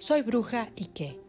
[0.00, 1.20] Soy Bruja y qué,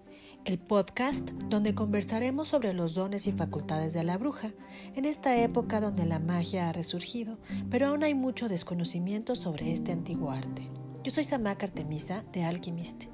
[0.45, 4.53] el podcast donde conversaremos sobre los dones y facultades de la bruja,
[4.95, 7.37] en esta época donde la magia ha resurgido,
[7.69, 10.69] pero aún hay mucho desconocimiento sobre este antiguo arte.
[11.03, 13.07] Yo soy Samak Artemisa de Alchemist.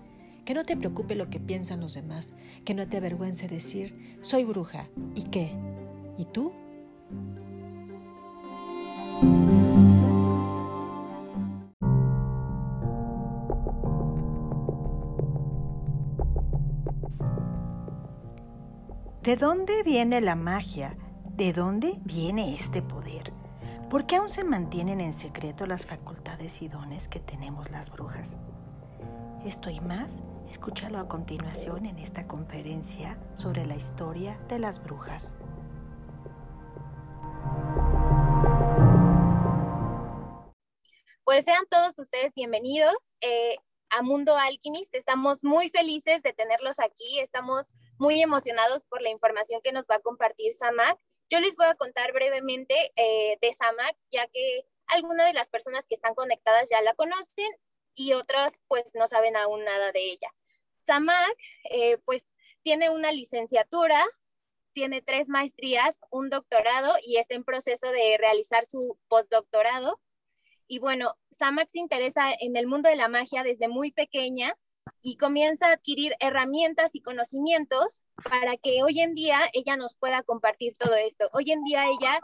[0.46, 4.44] Que no te preocupe lo que piensan los demás, que no te avergüence decir, soy
[4.44, 5.54] bruja y qué.
[6.20, 6.52] ¿Y tú?
[19.28, 20.96] ¿De dónde viene la magia?
[21.26, 23.34] ¿De dónde viene este poder?
[23.90, 28.38] ¿Por qué aún se mantienen en secreto las facultades y dones que tenemos las brujas?
[29.44, 35.36] Esto y más, escúchalo a continuación en esta conferencia sobre la historia de las brujas.
[41.26, 43.58] Pues sean todos ustedes bienvenidos eh,
[43.90, 44.96] a Mundo Alchemist.
[44.96, 47.20] Estamos muy felices de tenerlos aquí.
[47.20, 51.00] Estamos muy emocionados por la información que nos va a compartir Samak.
[51.30, 55.86] Yo les voy a contar brevemente eh, de Samak, ya que algunas de las personas
[55.88, 57.50] que están conectadas ya la conocen
[57.94, 60.34] y otras pues no saben aún nada de ella.
[60.78, 61.36] Samak
[61.70, 62.26] eh, pues
[62.64, 64.06] tiene una licenciatura,
[64.74, 70.00] tiene tres maestrías, un doctorado y está en proceso de realizar su postdoctorado.
[70.68, 74.56] Y bueno, Samak se interesa en el mundo de la magia desde muy pequeña
[75.08, 80.22] y comienza a adquirir herramientas y conocimientos para que hoy en día ella nos pueda
[80.22, 81.30] compartir todo esto.
[81.32, 82.20] Hoy en día ella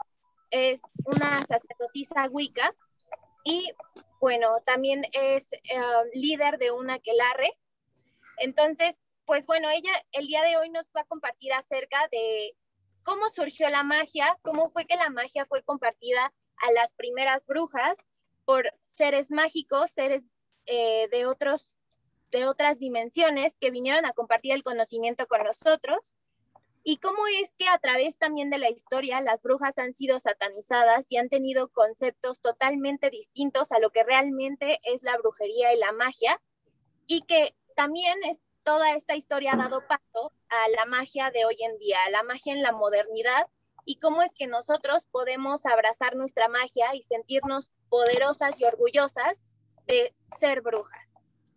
[0.50, 2.74] es una sacerdotisa Wicca
[3.42, 3.72] y
[4.20, 5.60] bueno, también es eh,
[6.12, 7.58] líder de una quelarre.
[8.36, 12.54] Entonces, pues bueno, ella el día de hoy nos va a compartir acerca de
[13.02, 17.96] cómo surgió la magia, cómo fue que la magia fue compartida a las primeras brujas
[18.44, 20.22] por seres mágicos, seres
[20.66, 21.73] eh, de otros
[22.34, 26.16] de otras dimensiones que vinieron a compartir el conocimiento con nosotros
[26.82, 31.06] y cómo es que a través también de la historia las brujas han sido satanizadas
[31.10, 35.92] y han tenido conceptos totalmente distintos a lo que realmente es la brujería y la
[35.92, 36.42] magia
[37.06, 41.56] y que también es toda esta historia ha dado paso a la magia de hoy
[41.60, 43.46] en día, a la magia en la modernidad
[43.84, 49.46] y cómo es que nosotros podemos abrazar nuestra magia y sentirnos poderosas y orgullosas
[49.86, 51.03] de ser brujas.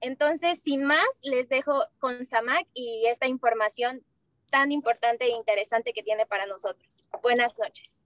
[0.01, 4.03] Entonces, sin más, les dejo con Samak y esta información
[4.49, 7.05] tan importante e interesante que tiene para nosotros.
[7.21, 7.97] Buenas noches.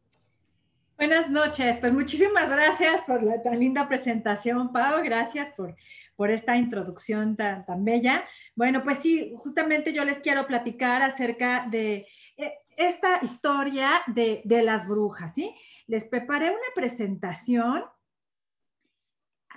[0.98, 5.76] Buenas noches, pues muchísimas gracias por la tan linda presentación, Pau, gracias por,
[6.16, 8.24] por esta introducción tan, tan bella.
[8.56, 12.06] Bueno, pues sí, justamente yo les quiero platicar acerca de
[12.38, 15.56] eh, esta historia de, de las brujas, ¿sí?
[15.88, 17.84] Les preparé una presentación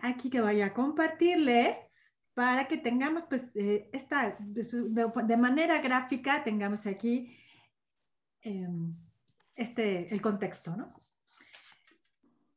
[0.01, 1.78] aquí que voy a compartirles
[2.34, 7.37] para que tengamos, pues, eh, esta, de, manera gráfica, tengamos aquí
[8.43, 8.95] em,
[9.55, 10.93] este, el contexto, ¿no?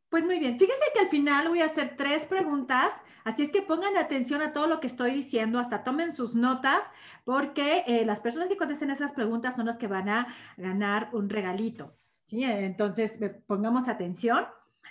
[0.09, 2.93] Pues muy bien, fíjense que al final voy a hacer tres preguntas,
[3.25, 6.81] así es que pongan atención a todo lo que estoy diciendo, hasta tomen sus notas,
[7.25, 11.29] porque eh, las personas que contesten esas preguntas son las que van a ganar un
[11.29, 11.97] regalito.
[12.25, 12.43] ¿sí?
[12.43, 14.45] Entonces, pongamos atención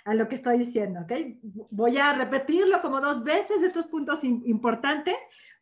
[0.07, 1.11] a lo que estoy diciendo, ¿ok?
[1.69, 5.17] Voy a repetirlo como dos veces, estos puntos importantes,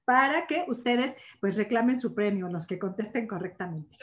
[0.06, 3.98] para que ustedes pues reclamen su premio, los que contesten correctamente.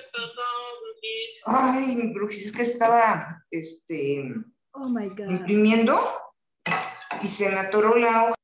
[1.46, 4.34] Ay, Brujis, es que estaba este,
[4.72, 5.30] oh my God.
[5.30, 5.94] imprimiendo
[7.22, 8.34] y se me atoró la hoja.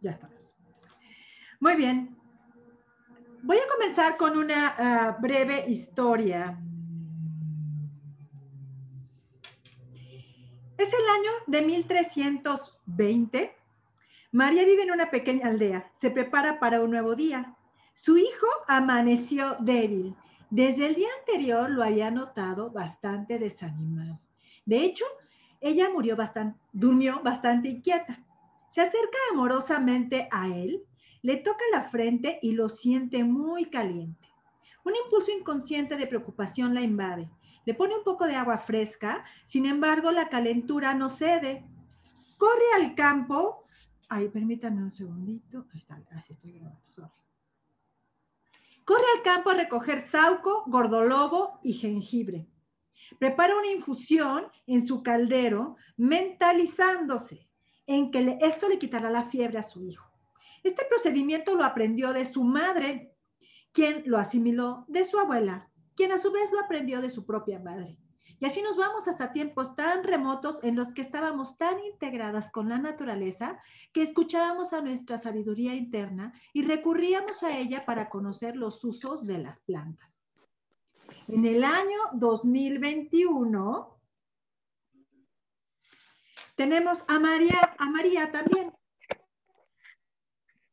[0.00, 0.56] Ya estamos.
[1.60, 2.16] Muy bien.
[3.42, 6.58] Voy a comenzar con una ah, breve historia
[10.76, 13.56] Es el año de 1320.
[14.32, 15.88] María vive en una pequeña aldea.
[16.00, 17.54] Se prepara para un nuevo día.
[17.94, 20.16] Su hijo amaneció débil.
[20.50, 24.18] Desde el día anterior lo había notado bastante desanimado.
[24.66, 25.04] De hecho,
[25.60, 28.18] ella murió bastante, durmió bastante inquieta.
[28.70, 30.82] Se acerca amorosamente a él,
[31.22, 34.28] le toca la frente y lo siente muy caliente.
[34.84, 37.30] Un impulso inconsciente de preocupación la invade.
[37.64, 41.64] Le pone un poco de agua fresca, sin embargo la calentura no cede.
[42.36, 43.66] Corre al campo.
[44.08, 45.66] Ay, permítanme un segundito.
[45.72, 47.10] Está, así estoy grabando, sorry.
[48.84, 52.46] Corre al campo a recoger sauco, gordolobo y jengibre.
[53.18, 57.48] Prepara una infusión en su caldero, mentalizándose
[57.86, 60.10] en que esto le quitará la fiebre a su hijo.
[60.62, 63.14] Este procedimiento lo aprendió de su madre,
[63.72, 67.58] quien lo asimiló de su abuela quien a su vez lo aprendió de su propia
[67.58, 67.98] madre.
[68.40, 72.68] Y así nos vamos hasta tiempos tan remotos en los que estábamos tan integradas con
[72.68, 73.58] la naturaleza
[73.92, 79.38] que escuchábamos a nuestra sabiduría interna y recurríamos a ella para conocer los usos de
[79.38, 80.20] las plantas.
[81.28, 83.98] En el año 2021
[86.56, 88.72] tenemos a María, a María también.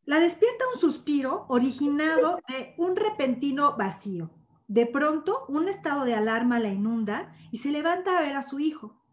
[0.04, 4.41] La despierta un suspiro originado de un repentino vacío.
[4.72, 8.62] De pronto, un estado de alarma la inunda y se levanta a ver a su
[8.62, 9.04] hijo.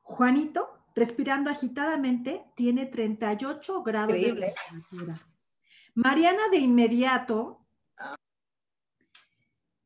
[0.00, 5.20] Juanito, respirando agitadamente, tiene 38 grados de temperatura.
[5.94, 7.66] Mariana de inmediato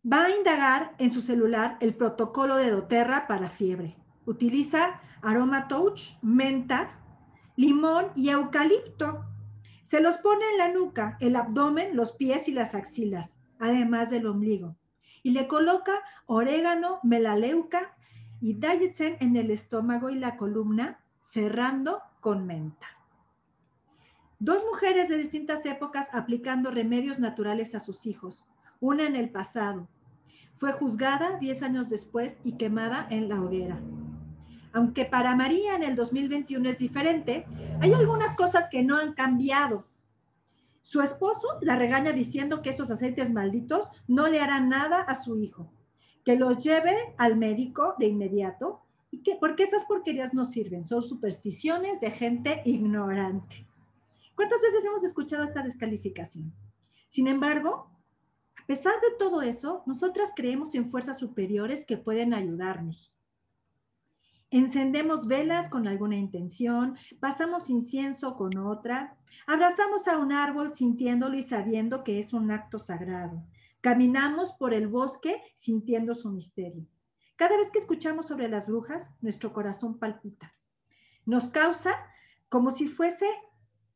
[0.05, 3.97] va a indagar en su celular el protocolo de doTERRA para fiebre.
[4.25, 7.01] Utiliza aroma touch, menta,
[7.57, 9.25] limón y eucalipto.
[9.83, 14.29] Se los pone en la nuca, el abdomen, los pies y las axilas, además del
[14.29, 14.77] ombligo.
[15.23, 15.93] Y le coloca
[16.27, 17.95] orégano, melaleuca
[18.41, 22.87] y dayetzen en el estómago y la columna, cerrando con menta.
[24.39, 28.45] Dos mujeres de distintas épocas aplicando remedios naturales a sus hijos,
[28.81, 29.89] una en el pasado.
[30.55, 33.81] Fue juzgada 10 años después y quemada en la hoguera.
[34.73, 37.47] Aunque para María en el 2021 es diferente,
[37.81, 39.87] hay algunas cosas que no han cambiado.
[40.83, 45.39] Su esposo la regaña diciendo que esos aceites malditos no le harán nada a su
[45.39, 45.73] hijo,
[46.25, 51.03] que los lleve al médico de inmediato y que porque esas porquerías no sirven, son
[51.03, 53.67] supersticiones de gente ignorante.
[54.35, 56.53] ¿Cuántas veces hemos escuchado esta descalificación?
[57.09, 57.91] Sin embargo,
[58.57, 63.12] a pesar de todo eso, nosotras creemos en fuerzas superiores que pueden ayudarnos.
[64.53, 69.17] Encendemos velas con alguna intención, pasamos incienso con otra,
[69.47, 73.43] abrazamos a un árbol sintiéndolo y sabiendo que es un acto sagrado.
[73.81, 76.87] Caminamos por el bosque sintiendo su misterio.
[77.37, 80.53] Cada vez que escuchamos sobre las brujas, nuestro corazón palpita.
[81.25, 81.97] Nos causa
[82.51, 83.31] como si fuese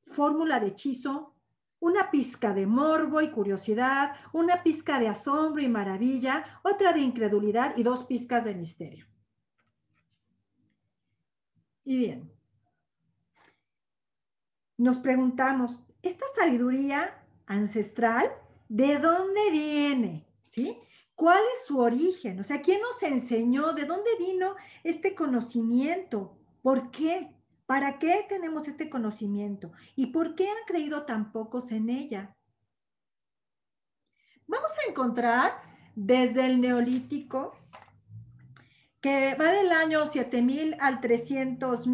[0.07, 1.35] fórmula de hechizo,
[1.81, 7.77] una pizca de morbo y curiosidad, una pizca de asombro y maravilla, otra de incredulidad
[7.77, 9.07] y dos pizcas de misterio.
[11.87, 12.33] Y bien,
[14.77, 18.29] nos preguntamos, ¿esta sabiduría ancestral
[18.69, 20.27] de dónde viene?
[20.53, 20.77] ¿Sí?
[21.15, 22.41] ¿Cuál es su origen?
[22.41, 23.73] O sea, ¿quién nos enseñó?
[23.73, 26.37] ¿De dónde vino este conocimiento?
[26.61, 27.33] ¿Por qué?
[27.67, 29.71] ¿Para qué tenemos este conocimiento?
[29.95, 32.37] ¿Y por qué han creído tan pocos en ella?
[34.49, 35.63] Vamos a encontrar
[35.95, 37.57] desde el neolítico
[39.07, 41.85] que va del año 7000 al 300,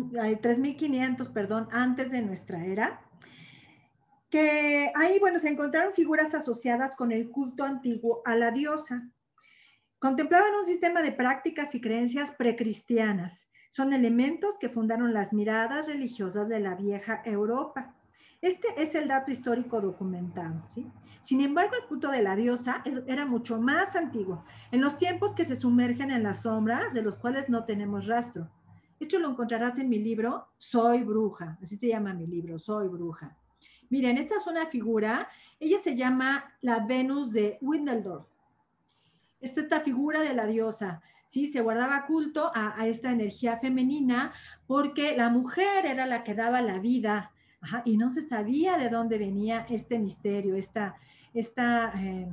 [0.41, 3.03] 3500, perdón, antes de nuestra era,
[4.31, 9.11] que ahí, bueno, se encontraron figuras asociadas con el culto antiguo a la diosa.
[9.99, 13.47] Contemplaban un sistema de prácticas y creencias precristianas.
[13.73, 17.95] Son elementos que fundaron las miradas religiosas de la vieja Europa.
[18.43, 20.65] Este es el dato histórico documentado.
[20.75, 20.85] ¿sí?
[21.23, 25.45] Sin embargo, el culto de la diosa era mucho más antiguo, en los tiempos que
[25.45, 28.51] se sumergen en las sombras, de los cuales no tenemos rastro.
[28.99, 33.37] De lo encontrarás en mi libro, Soy Bruja, así se llama mi libro, Soy Bruja.
[33.91, 35.29] Miren, esta es una figura,
[35.61, 38.27] ella se llama la Venus de Windeldorf.
[39.41, 41.47] Esta es esta figura de la diosa, ¿sí?
[41.47, 44.33] Se guardaba culto a esta energía femenina
[44.67, 47.33] porque la mujer era la que daba la vida,
[47.85, 50.97] y no se sabía de dónde venía este misterio, esta,
[51.33, 52.29] esta eh,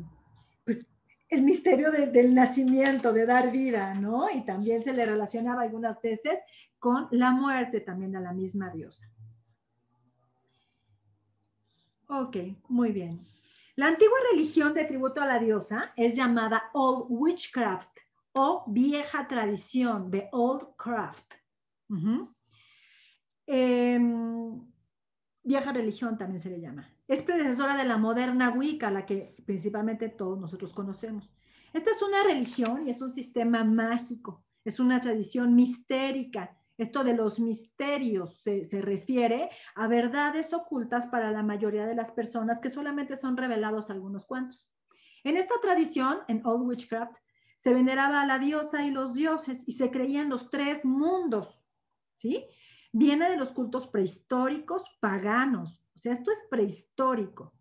[0.66, 0.86] pues
[1.30, 4.30] el misterio del nacimiento, de dar vida, ¿no?
[4.32, 6.40] Y también se le relacionaba algunas veces
[6.80, 9.12] con la muerte también a la misma diosa.
[12.08, 13.28] Ok, muy bien.
[13.76, 18.00] La antigua religión de tributo a la diosa es llamada Old Witchcraft
[18.34, 21.36] o vieja tradición de Old Craft.
[25.50, 26.88] Vieja religión también se le llama.
[27.08, 31.28] Es predecesora de la moderna Wicca, la que principalmente todos nosotros conocemos.
[31.74, 36.56] Esta es una religión y es un sistema mágico, es una tradición mistérica.
[36.78, 42.12] Esto de los misterios se, se, refiere a verdades ocultas para la mayoría de las
[42.12, 44.70] personas que solamente son revelados algunos cuantos.
[45.24, 47.18] En esta tradición, en Old Witchcraft,
[47.58, 51.66] se veneraba a la diosa y los dioses y se creían los tres mundos,
[52.18, 52.46] ¿sí?
[52.92, 57.54] Viene de los cultos prehistóricos paganos, o sea, esto es prehistórico.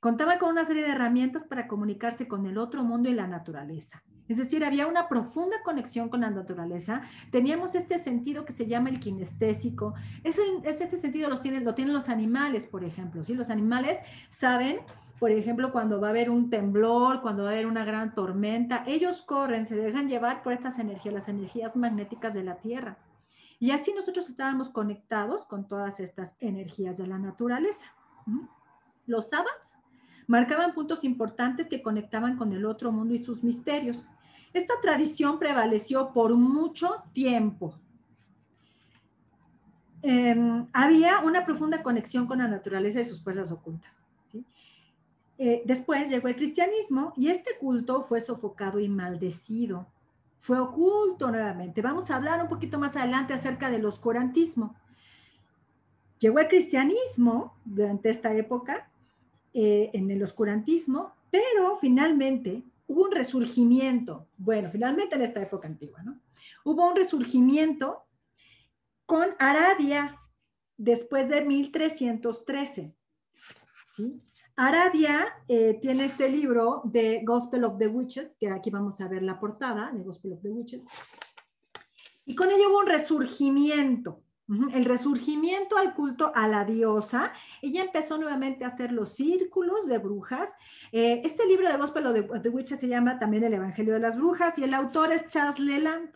[0.00, 4.02] Contaba con una serie de herramientas para comunicarse con el otro mundo y la naturaleza.
[4.28, 7.02] Es decir, había una profunda conexión con la naturaleza.
[7.32, 9.94] Teníamos este sentido que se llama el kinestésico.
[10.22, 13.24] Ese, ese sentido los tienen, lo tienen los animales, por ejemplo.
[13.24, 13.34] ¿sí?
[13.34, 13.98] Los animales
[14.30, 14.78] saben
[15.18, 18.84] por ejemplo, cuando va a haber un temblor, cuando va a haber una gran tormenta,
[18.86, 22.96] ellos corren, se dejan llevar por estas energías, las energías magnéticas de la Tierra.
[23.60, 27.84] Y así nosotros estábamos conectados con todas estas energías de la naturaleza.
[29.06, 29.76] Los sábados
[30.26, 33.98] marcaban puntos importantes que conectaban con el otro mundo y sus misterios.
[34.54, 37.78] Esta tradición prevaleció por mucho tiempo.
[40.00, 44.00] Em, había una profunda conexión con la naturaleza y sus fuerzas ocultas.
[45.36, 49.86] Eh, después llegó el cristianismo y este culto fue sofocado y maldecido.
[50.40, 51.82] Fue oculto nuevamente.
[51.82, 54.74] Vamos a hablar un poquito más adelante acerca del oscurantismo.
[56.18, 58.90] Llegó el cristianismo durante esta época,
[59.52, 64.28] eh, en el oscurantismo, pero finalmente hubo un resurgimiento.
[64.36, 66.20] Bueno, finalmente en esta época antigua, ¿no?
[66.64, 68.04] Hubo un resurgimiento
[69.06, 70.20] con Aradia
[70.76, 72.94] después de 1313.
[73.96, 74.22] ¿sí?
[74.62, 79.22] Aradia eh, tiene este libro de Gospel of the Witches, que aquí vamos a ver
[79.22, 80.84] la portada de Gospel of the Witches.
[82.26, 84.22] Y con ello hubo un resurgimiento,
[84.74, 87.32] el resurgimiento al culto a la diosa.
[87.62, 90.52] Ella empezó nuevamente a hacer los círculos de brujas.
[90.92, 94.18] Eh, este libro de Gospel of the Witches se llama también El Evangelio de las
[94.18, 96.10] Brujas y el autor es Charles Leland.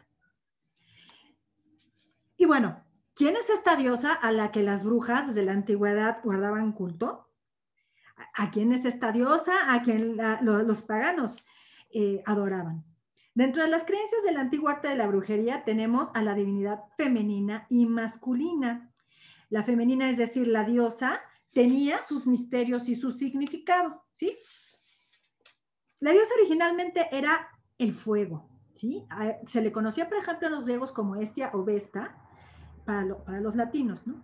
[2.37, 2.85] Y bueno,
[3.15, 7.31] ¿quién es esta diosa a la que las brujas desde la antigüedad guardaban culto?
[8.35, 11.45] A quién es esta diosa, a quien los paganos
[11.91, 12.85] eh, adoraban.
[13.35, 17.67] Dentro de las creencias del antiguo arte de la brujería tenemos a la divinidad femenina
[17.69, 18.93] y masculina.
[19.51, 21.21] La femenina, es decir, la diosa,
[21.53, 24.37] tenía sus misterios y su significado, ¿sí?
[26.01, 29.05] La diosa originalmente era el fuego, ¿sí?
[29.49, 32.17] Se le conocía, por ejemplo, a los griegos como Estia o Vesta,
[32.85, 34.23] para, para los latinos, ¿no?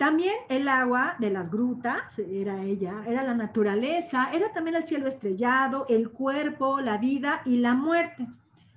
[0.00, 5.06] También el agua de las grutas, era ella, era la naturaleza, era también el cielo
[5.06, 8.26] estrellado, el cuerpo, la vida y la muerte.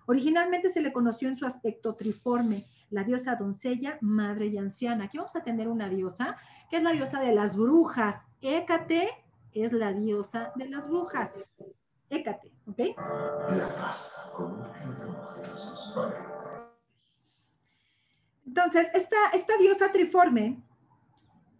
[0.05, 5.05] Originalmente se le conoció en su aspecto triforme, la diosa doncella, madre y anciana.
[5.05, 6.35] Aquí vamos a tener una diosa,
[6.69, 8.25] que es la diosa de las brujas.
[8.41, 9.07] Hécate
[9.53, 11.31] es la diosa de las brujas.
[12.09, 12.79] Hécate, ¿ok?
[18.45, 20.61] Entonces, esta, esta diosa triforme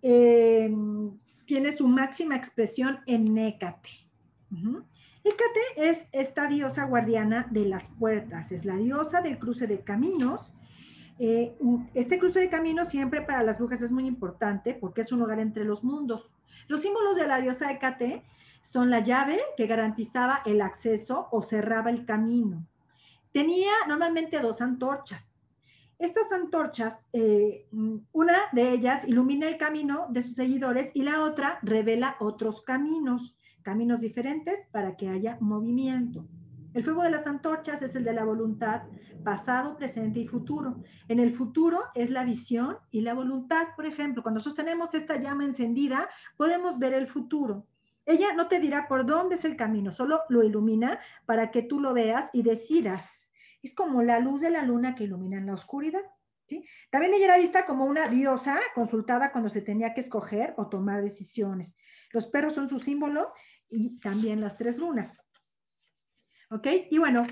[0.05, 3.89] Em, tiene su máxima expresión en Hécate.
[5.23, 10.51] Hécate es esta diosa guardiana de las puertas, es la diosa del cruce de caminos.
[11.19, 11.55] Eh,
[11.93, 15.39] este cruce de caminos siempre para las brujas es muy importante porque es un lugar
[15.39, 16.27] entre los mundos.
[16.67, 18.23] Los símbolos de la diosa Hécate
[18.61, 22.67] son la llave que garantizaba el acceso o cerraba el camino.
[23.31, 25.32] Tenía normalmente dos antorchas.
[26.03, 27.65] Estas antorchas, eh,
[28.11, 33.37] una de ellas ilumina el camino de sus seguidores y la otra revela otros caminos,
[33.61, 36.27] caminos diferentes para que haya movimiento.
[36.73, 38.81] El fuego de las antorchas es el de la voluntad,
[39.23, 40.83] pasado, presente y futuro.
[41.07, 43.67] En el futuro es la visión y la voluntad.
[43.77, 47.65] Por ejemplo, cuando sostenemos esta llama encendida, podemos ver el futuro.
[48.05, 51.79] Ella no te dirá por dónde es el camino, solo lo ilumina para que tú
[51.79, 53.22] lo veas y decidas
[53.63, 56.01] es como la luz de la luna que ilumina en la oscuridad.
[56.47, 56.65] ¿sí?
[56.91, 61.01] También ella era vista como una diosa consultada cuando se tenía que escoger o tomar
[61.01, 61.77] decisiones.
[62.11, 63.33] Los perros son su símbolo
[63.69, 65.19] y también las tres lunas.
[66.51, 66.67] ¿Ok?
[66.91, 67.25] Y bueno,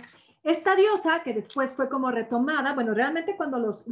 [0.44, 3.86] esta diosa que después fue como retomada, bueno, realmente cuando los,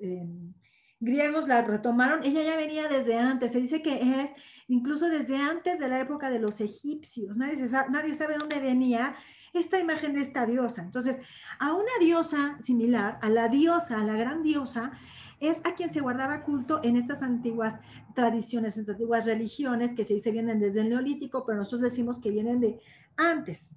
[0.00, 0.54] em,
[1.00, 4.30] griegos la retomaron, ella ya venía desde antes, se dice que es
[4.68, 7.56] incluso desde antes de la época de los egipcios, nadie,
[7.90, 9.14] nadie sabe dónde venía,
[9.54, 10.82] esta imagen de esta diosa.
[10.82, 11.18] Entonces,
[11.58, 14.92] a una diosa similar, a la diosa, a la gran diosa,
[15.40, 17.78] es a quien se guardaba culto en estas antiguas
[18.14, 22.18] tradiciones, en estas antiguas religiones que se dice vienen desde el neolítico, pero nosotros decimos
[22.18, 22.80] que vienen de
[23.16, 23.70] antes.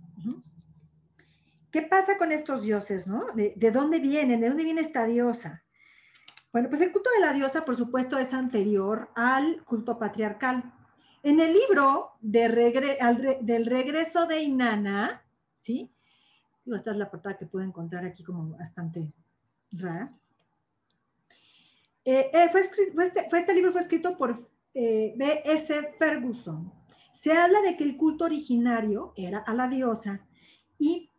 [1.72, 3.26] ¿Qué pasa con estos dioses, no?
[3.36, 4.42] ¿De, dónde vienen?
[4.42, 5.64] ¿De dónde viene esta diosa?
[6.52, 10.74] Bueno, pues el culto de la diosa, por supuesto, es anterior al culto patriarcal.
[11.24, 12.48] En el libro de
[13.42, 15.27] del regreso de Inanna,
[15.58, 15.92] ¿sí?
[16.76, 19.12] esta es la portada que puedo encontrar aquí como bastante
[19.72, 20.12] rara.
[22.04, 24.38] Eh, eh, este, fue, este, libro fue escrito por
[24.74, 25.94] eh, B.S.
[25.98, 26.72] Ferguson.
[27.14, 30.22] Se habla de que el culto originario era a la diosa
[30.78, 31.10] y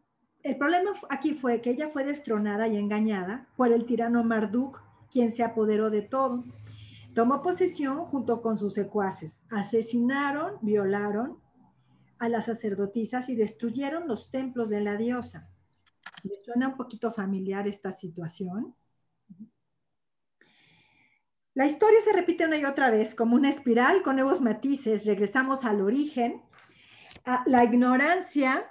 [0.43, 4.81] el problema aquí fue que ella fue destronada y engañada por el tirano Marduk,
[5.11, 6.45] quien se apoderó de todo.
[7.15, 9.43] Tomó posesión junto con sus secuaces.
[9.51, 11.39] Asesinaron, violaron
[12.19, 15.49] a las sacerdotisas y destruyeron los templos de la diosa.
[16.23, 18.75] ¿Le suena un poquito familiar esta situación?
[21.55, 25.07] La historia se repite una y otra vez como una espiral con nuevos matices.
[25.07, 26.43] Regresamos al origen.
[27.47, 28.71] la ignorancia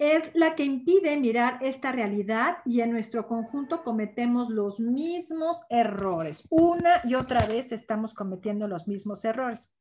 [0.00, 6.42] es la que impide mirar esta realidad y en nuestro conjunto cometemos los mismos errores.
[6.48, 9.74] Una y otra vez estamos cometiendo los mismos errores.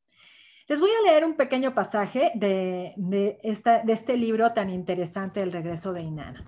[0.70, 2.94] Les voy a leer un pequeño pasaje de,
[3.88, 6.46] este libro tan interesante, El regreso de Inanna.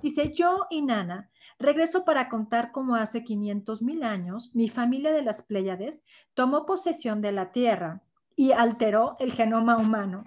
[0.00, 5.42] Dice, yo, Inanna, regreso para contar cómo hace 500 mil años mi familia de las
[5.42, 6.00] Pléyades
[6.34, 8.02] tomó posesión de la Tierra
[8.36, 10.24] y alteró el genoma humano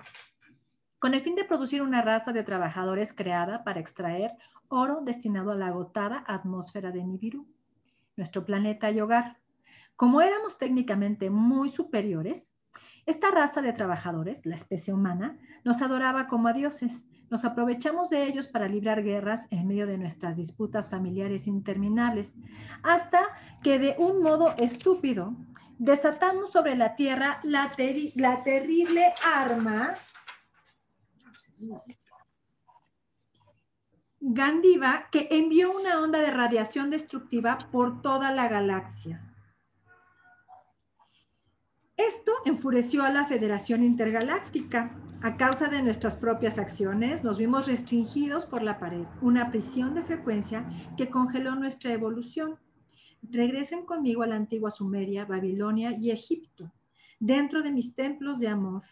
[1.00, 4.34] con el fin de producir una raza de trabajadores creada para extraer
[4.68, 7.48] oro destinado a la agotada atmósfera de Nibiru,
[8.18, 9.38] nuestro planeta y hogar.
[9.96, 12.54] Como éramos técnicamente muy superiores,
[13.10, 17.08] esta raza de trabajadores, la especie humana, nos adoraba como a dioses.
[17.30, 22.36] Nos aprovechamos de ellos para librar guerras en medio de nuestras disputas familiares interminables,
[22.84, 23.22] hasta
[23.64, 25.36] que de un modo estúpido
[25.80, 27.72] desatamos sobre la Tierra la,
[28.44, 29.96] terrible arma
[34.22, 39.29] Gandiva, que envió una onda de radiación destructiva por toda la galaxia.
[42.00, 44.96] Esto enfureció a la Federación Intergaláctica.
[45.22, 50.04] A causa de nuestras propias acciones, nos vimos restringidos por la pared, una prisión de
[50.04, 50.66] frecuencia
[50.96, 52.56] que congeló nuestra evolución.
[53.22, 56.72] Regresen conmigo a la antigua Sumeria, Babilonia y Egipto,
[57.20, 58.84] dentro de mis templos de amor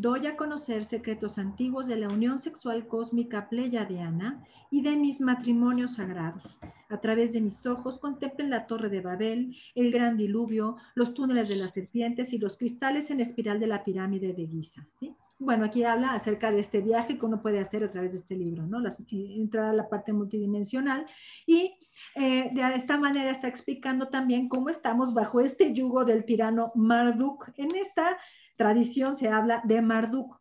[0.00, 5.96] doy a conocer secretos antiguos de la unión sexual cósmica pleyadiana y de mis matrimonios
[5.96, 6.56] sagrados.
[6.88, 11.50] A través de mis ojos contemplen la torre de Babel, el gran diluvio, los túneles
[11.50, 14.86] de las serpientes y los cristales en espiral de la pirámide de Giza.
[14.98, 15.14] ¿sí?
[15.38, 18.36] Bueno, aquí habla acerca de este viaje que uno puede hacer a través de este
[18.36, 18.80] libro, ¿no?
[18.80, 21.04] Las, eh, entrar a la parte multidimensional
[21.46, 21.74] y
[22.14, 27.50] eh, de esta manera está explicando también cómo estamos bajo este yugo del tirano Marduk
[27.58, 28.16] en esta
[28.60, 30.38] tradición se habla de Marduk.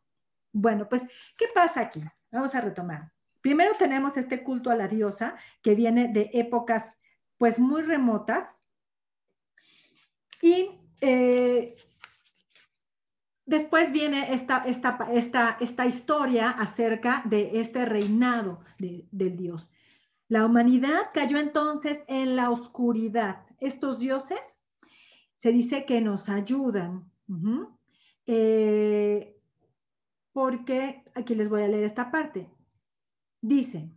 [0.52, 1.04] Bueno, pues,
[1.38, 2.04] ¿qué pasa aquí?
[2.30, 3.14] Vamos a retomar.
[3.40, 7.00] Primero tenemos este culto a la diosa que viene de épocas
[7.38, 8.62] pues muy remotas
[10.42, 11.78] y eh,
[13.46, 19.70] después viene esta, esta, esta, esta, historia acerca de este reinado del dios.
[20.28, 23.46] La humanidad cayó entonces en la oscuridad.
[23.62, 24.62] Estos dioses
[25.38, 27.10] se dice que nos ayudan.
[28.32, 29.42] Eh,
[30.32, 32.48] porque aquí les voy a leer esta parte.
[33.42, 33.90] Dice,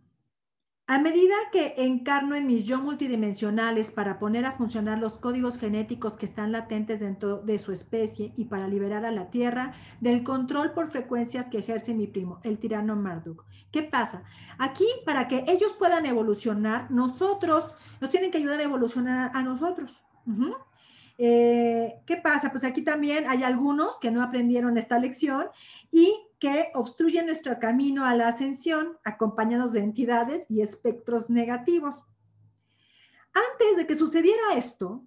[0.87, 6.17] a medida que encarno en mis yo multidimensionales para poner a funcionar los códigos genéticos
[6.17, 10.71] que están latentes dentro de su especie y para liberar a la Tierra del control
[10.71, 13.45] por frecuencias que ejerce mi primo, el tirano Marduk.
[13.71, 14.23] ¿Qué pasa?
[14.57, 20.07] Aquí, para que ellos puedan evolucionar, nosotros nos tienen que ayudar a evolucionar a nosotros.
[21.17, 22.51] Eh, ¿Qué pasa?
[22.51, 25.47] Pues aquí también hay algunos que no aprendieron esta lección
[25.91, 32.03] y que obstruyen nuestro camino a la ascensión, acompañados de entidades y espectros negativos.
[33.33, 35.03] Antes de que sucediera esto,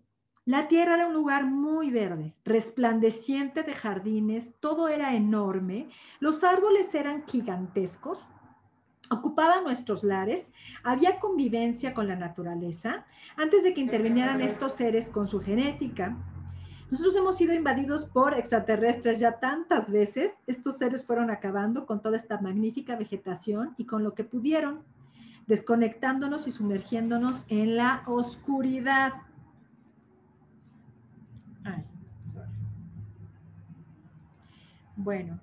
[0.47, 5.89] la tierra era un lugar muy verde, resplandeciente de jardines, todo era enorme,
[6.21, 8.25] los árboles eran gigantescos,
[9.11, 10.51] ocupaban nuestros lares,
[10.83, 16.17] había convivencia con la naturaleza, antes de que intervinieran estos seres con su genética.
[16.91, 22.17] Nosotros hemos sido invadidos por extraterrestres ya tantas veces, estos seres fueron acabando con toda
[22.17, 24.83] esta magnífica vegetación y con lo que pudieron,
[25.47, 29.15] desconectándonos y sumergiéndonos en la oscuridad.
[34.97, 35.39] Bueno,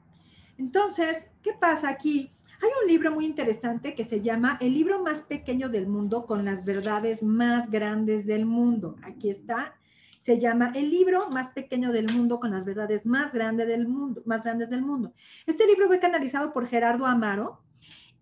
[0.57, 2.31] entonces, ¿qué pasa aquí?
[2.63, 6.45] Hay un libro muy interesante que se llama El libro más pequeño del mundo con
[6.45, 8.95] las verdades más grandes del mundo.
[9.03, 9.75] Aquí está.
[10.21, 14.21] Se llama El libro más pequeño del mundo con las verdades más, grandes del mundo,
[14.25, 15.11] más grandes del mundo.
[15.45, 17.59] Este libro fue canalizado por Gerardo Amaro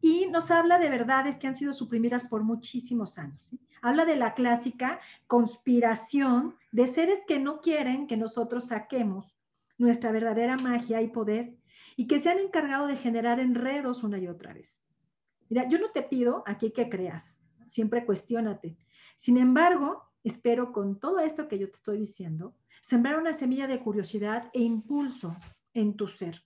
[0.01, 3.55] y nos habla de verdades que han sido suprimidas por muchísimos años.
[3.83, 9.37] Habla de la clásica conspiración de seres que no quieren que nosotros saquemos
[9.77, 11.60] nuestra verdadera magia y poder
[11.95, 14.83] y que se han encargado de generar enredos una y otra vez.
[15.49, 18.77] Mira, yo no te pido aquí que creas, siempre cuestiónate.
[19.17, 23.79] Sin embargo, espero con todo esto que yo te estoy diciendo, sembrar una semilla de
[23.79, 25.35] curiosidad e impulso
[25.73, 26.43] en tu ser.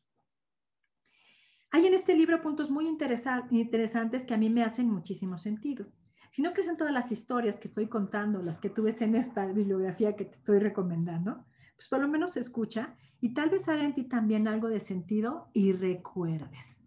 [1.72, 5.88] Hay en este libro puntos muy interesantes que a mí me hacen muchísimo sentido.
[6.32, 9.16] Si no crees en todas las historias que estoy contando, las que tú ves en
[9.16, 13.84] esta bibliografía que te estoy recomendando, pues por lo menos escucha y tal vez haga
[13.84, 16.82] en ti también algo de sentido y recuerdes.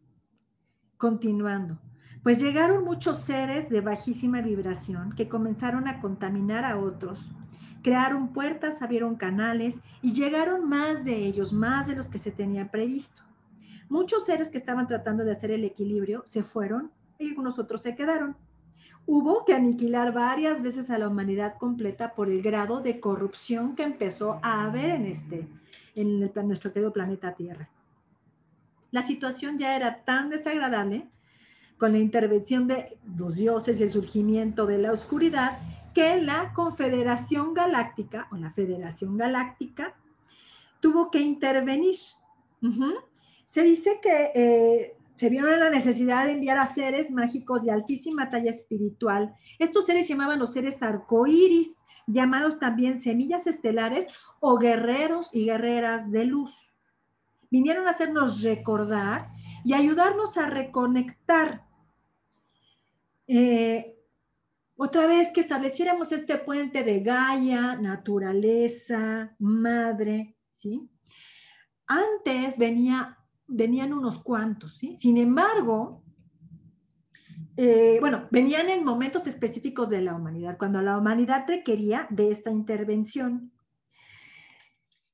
[0.97, 1.79] Continuando,
[2.23, 7.31] pues llegaron muchos seres de bajísima vibración que comenzaron a contaminar a otros.
[7.83, 12.71] Crearon puertas, abrieron canales y llegaron más de ellos, más de los que se tenía
[12.71, 13.23] previsto.
[13.89, 17.95] Muchos seres que estaban tratando de hacer el equilibrio se fueron y algunos otros se
[17.95, 18.37] quedaron.
[19.11, 23.83] Hubo que aniquilar varias veces a la humanidad completa por el grado de corrupción que
[23.83, 25.49] empezó a haber en este,
[25.95, 27.71] en el, nuestro querido planeta Tierra.
[28.91, 31.09] La situación ya era tan desagradable
[31.79, 35.59] con la intervención de los dioses y el surgimiento de la oscuridad,
[35.95, 39.95] que la Confederación Galáctica o la Federación Galáctica
[40.81, 41.97] tuvo que intervenir.
[43.47, 47.73] Se dice que eh, se vieron en la necesidad de enviar a seres mágicos de
[47.73, 49.35] altísima talla espiritual.
[49.59, 51.75] Estos seres se llamaban los seres arcoíris,
[52.07, 54.07] llamados también semillas estelares
[54.39, 56.73] o guerreros y guerreras de luz.
[57.51, 59.31] Vinieron a hacernos recordar
[59.65, 61.65] y ayudarnos a reconectar
[63.27, 63.97] eh,
[64.77, 70.89] otra vez que estableciéramos este puente de Gaia, naturaleza, madre, ¿sí?
[71.89, 73.18] Antes venía,
[73.49, 74.77] venían unos cuantos.
[74.77, 76.03] Sin embargo,
[77.57, 82.51] eh, bueno, venían en momentos específicos de la humanidad, cuando la humanidad requería de esta
[82.51, 83.51] intervención.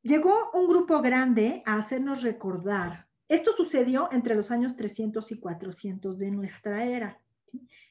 [0.03, 3.09] Llegó un grupo grande a hacernos recordar.
[3.29, 7.19] Esto sucedió entre los años 300 y 400 de nuestra era.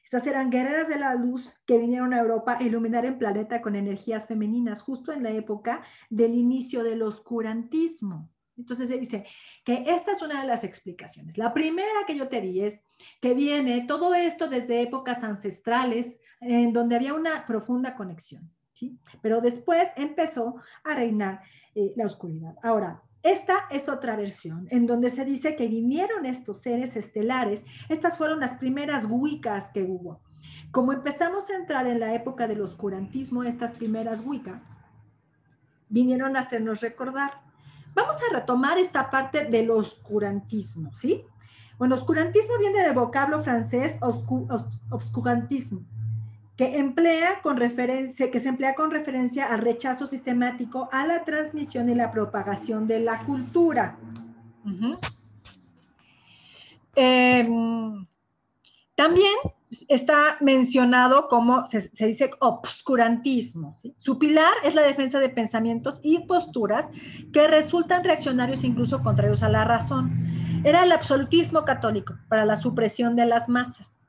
[0.04, 3.74] Estas eran guerreras de la luz que vinieron a Europa a iluminar el planeta con
[3.74, 8.30] energías femeninas, justo en la época del inicio del oscurantismo.
[8.56, 9.24] Entonces se dice
[9.64, 11.36] que esta es una de las explicaciones.
[11.36, 12.80] La primera que yo te di es
[13.20, 18.98] que viene todo esto desde épocas ancestrales en donde había una profunda conexión, ¿sí?
[19.22, 21.40] Pero después empezó a reinar
[21.74, 22.54] eh, la oscuridad.
[22.62, 27.64] Ahora, esta es otra versión en donde se dice que vinieron estos seres estelares.
[27.88, 30.20] Estas fueron las primeras Wiccas que hubo.
[30.74, 34.60] Como empezamos a entrar en la época del oscurantismo, estas primeras Wicca
[35.88, 37.40] vinieron a hacernos recordar.
[37.94, 41.24] Vamos a retomar esta parte del oscurantismo, ¿sí?
[41.78, 43.98] Bueno, oscurantismo viene del vocablo francés
[44.90, 45.82] oscurantismo,
[46.56, 51.88] que emplea con referencia, que se emplea con referencia al rechazo sistemático a la transmisión
[51.88, 53.96] y la propagación de la cultura.
[56.94, 58.06] Em,
[58.94, 59.34] también
[59.88, 63.76] está mencionado como se, dice obscurantismo.
[63.96, 66.86] Su pilar es la defensa de pensamientos y posturas
[67.32, 70.26] que resultan reaccionarios incluso contrarios a la razón.
[70.64, 74.02] Era el absolutismo católico para la supresión de las masas.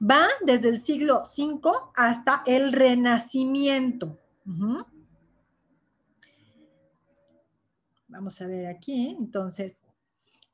[0.00, 4.18] Va desde el siglo V hasta el Renacimiento.
[8.08, 9.76] Vamos a ver aquí, entonces,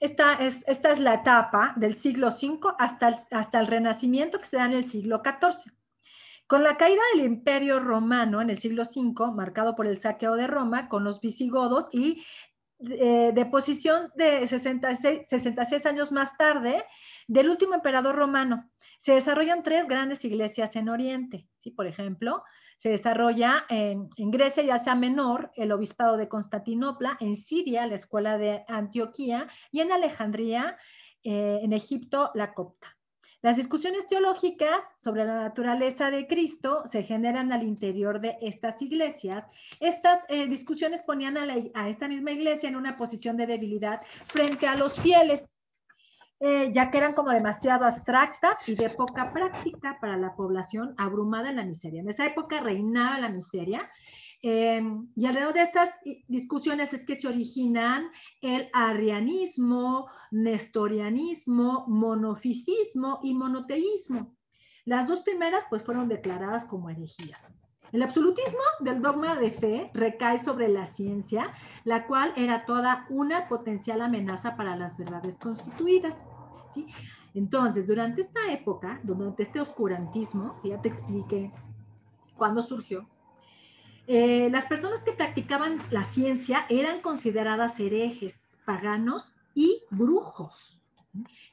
[0.02, 4.66] esta es, la etapa del siglo V hasta el, hasta el Renacimiento que se da
[4.66, 5.72] en el siglo XIV.
[6.48, 10.48] Con la caída del Imperio Romano en el siglo V, marcado por el saqueo de
[10.48, 12.24] Roma con los visigodos y
[12.80, 16.84] eh, de posición de 66, 66 años más tarde
[17.28, 18.68] del último emperador romano.
[18.98, 21.46] Se desarrollan tres grandes iglesias en Oriente.
[21.60, 21.70] ¿sí?
[21.70, 22.42] Por ejemplo,
[22.83, 28.38] se desarrolla en, Grecia y Asia Menor el obispado de Constantinopla, en Siria la escuela
[28.38, 30.77] de Antioquía y en Alejandría,
[31.23, 32.97] eh, en Egipto, la copta.
[33.40, 39.45] Las discusiones teológicas sobre la naturaleza de Cristo se generan al interior de estas iglesias.
[39.79, 44.77] Estas eh, discusiones ponían a, esta misma iglesia en una posición de debilidad frente a
[44.77, 45.49] los fieles,
[46.42, 51.50] eh, ya que eran como demasiado abstractas y de poca práctica para la población abrumada
[51.50, 52.00] en la miseria.
[52.00, 53.88] En esa época reinaba la miseria
[54.44, 55.90] Em, y alrededor de estas
[56.26, 64.35] discusiones es que se originan el arrianismo, nestorianismo, monofisismo y monoteísmo.
[64.85, 67.52] Las dos primeras pues fueron declaradas como herejías.
[67.92, 73.48] El absolutismo del dogma de fe recae sobre la ciencia, la cual era toda una
[73.48, 76.14] potencial amenaza para las verdades constituidas.
[77.35, 81.50] Entonces, durante esta época, durante este oscurantismo, ya te expliqué
[82.37, 83.06] cuándo surgió,
[84.06, 90.80] eh, las personas que practicaban la ciencia eran consideradas herejes, paganos y brujos.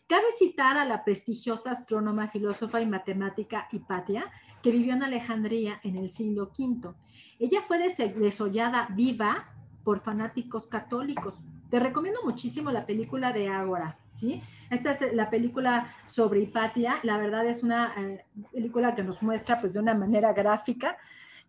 [0.08, 4.32] Cabe citar a la prestigiosa astrónoma, filósofa y matemática Hipatia,
[4.64, 6.94] que vivió en Alejandría en el siglo V.
[7.38, 9.54] Ella fue desollada viva
[9.84, 11.36] por fanáticos católicos.
[11.70, 14.42] Te recomiendo muchísimo la película de Ágora, ¿sí?
[14.70, 17.00] Esta es la película sobre Hipatia.
[17.04, 20.98] La verdad es una eh, película que nos muestra pues de una manera gráfica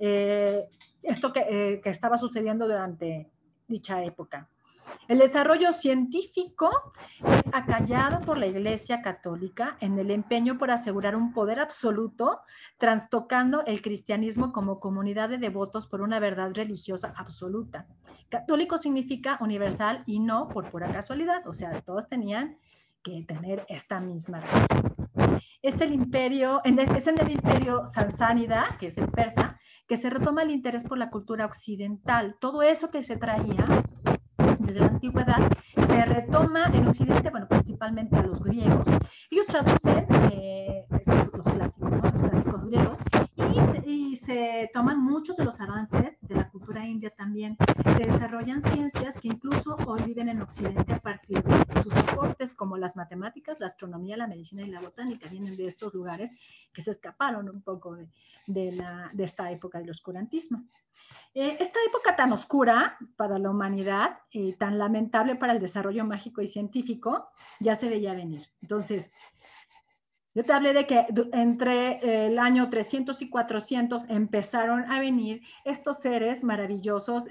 [0.03, 0.67] eh,
[1.03, 3.31] esto eh, que, estaba sucediendo durante
[3.69, 4.49] dicha época.
[5.11, 6.71] El desarrollo científico
[7.19, 12.39] es acallado por la Iglesia Católica en el empeño por asegurar un poder absoluto,
[12.79, 17.89] trastocando el cristianismo como comunidad de devotos por una verdad religiosa absoluta.
[18.29, 22.57] Católico significa universal y no por pura casualidad, o sea, todos tenían
[23.03, 25.41] que tener esta misma religión.
[25.61, 30.45] Es el imperio, es en el imperio Sansánida, que es el persa, que se retoma
[30.45, 32.37] el interés por la cultura occidental.
[32.39, 33.67] Todo eso que se traía
[34.71, 38.87] desde la antigüedad, se retoma en Occidente, bueno, principalmente a los griegos.
[39.31, 41.03] Ellos traducen eh, los,
[41.45, 42.99] clásicos, los clásicos griegos,
[43.85, 47.57] y se, toman muchos de los avances de la cultura india también.
[47.97, 52.77] Se desarrollan ciencias que incluso hoy viven en Occidente a partir de sus aportes, como
[52.77, 56.31] las matemáticas, la astronomía, la medicina y la botánica, vienen de estos lugares
[56.73, 58.09] que se escaparon un poco de,
[58.47, 60.65] de, la, de esta época del oscurantismo.
[61.35, 66.41] Eh, esta época tan oscura para la humanidad y tan lamentable para el desarrollo mágico
[66.41, 68.47] y científico ya se veía venir.
[68.63, 69.11] Entonces,
[70.35, 75.99] yo te hablé de que entre el año 300 y 400 empezaron a venir estos
[75.99, 77.25] seres maravillosos,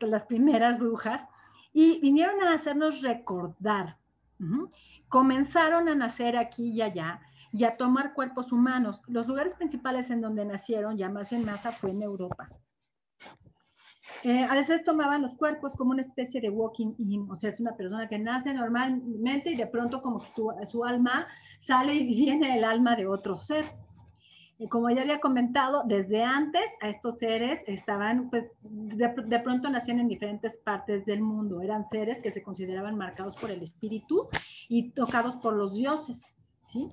[0.00, 1.26] las primeras brujas,
[1.72, 3.98] y vinieron a hacernos recordar.
[5.08, 7.20] Comenzaron a nacer aquí y allá
[7.52, 9.00] y a tomar cuerpos humanos.
[9.06, 12.48] Los lugares principales en donde nacieron, ya más en masa, fue en Europa.
[14.22, 17.60] Eh, a veces tomaban los cuerpos como una especie de walking in, o sea, es
[17.60, 21.26] una persona que nace normalmente y de pronto como que su, su alma
[21.60, 23.64] sale y viene el alma de otro ser.
[24.56, 29.68] Y como ya había comentado, desde antes a estos seres estaban, pues, de, de, pronto
[29.68, 31.60] nacían en diferentes partes del mundo.
[31.60, 34.28] Eran seres que se consideraban marcados por el espíritu
[34.68, 36.22] y tocados por los dioses.
[36.72, 36.88] ¿sí?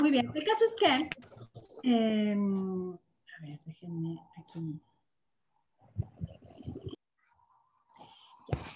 [0.00, 4.80] Muy bien, el caso es que, eh, a ver, déjenme aquí.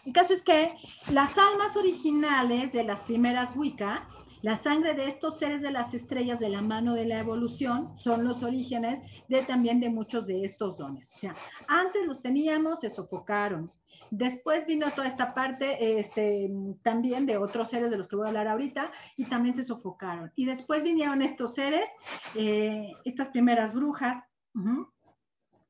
[0.04, 0.74] El caso es que
[1.12, 4.08] las almas originales de las primeras Wicca,
[4.40, 8.24] la sangre de estos seres de las estrellas de la mano de la evolución, son
[8.24, 11.10] los orígenes de también de muchos de estos dones.
[11.14, 11.34] O sea,
[11.66, 13.72] antes los teníamos, se sofocaron.
[14.10, 16.50] Después vino toda esta parte este,
[16.82, 20.32] también de otros seres de los que voy a hablar ahorita y también se sofocaron.
[20.34, 21.88] Y después vinieron estos seres,
[22.34, 24.16] eh, estas primeras brujas,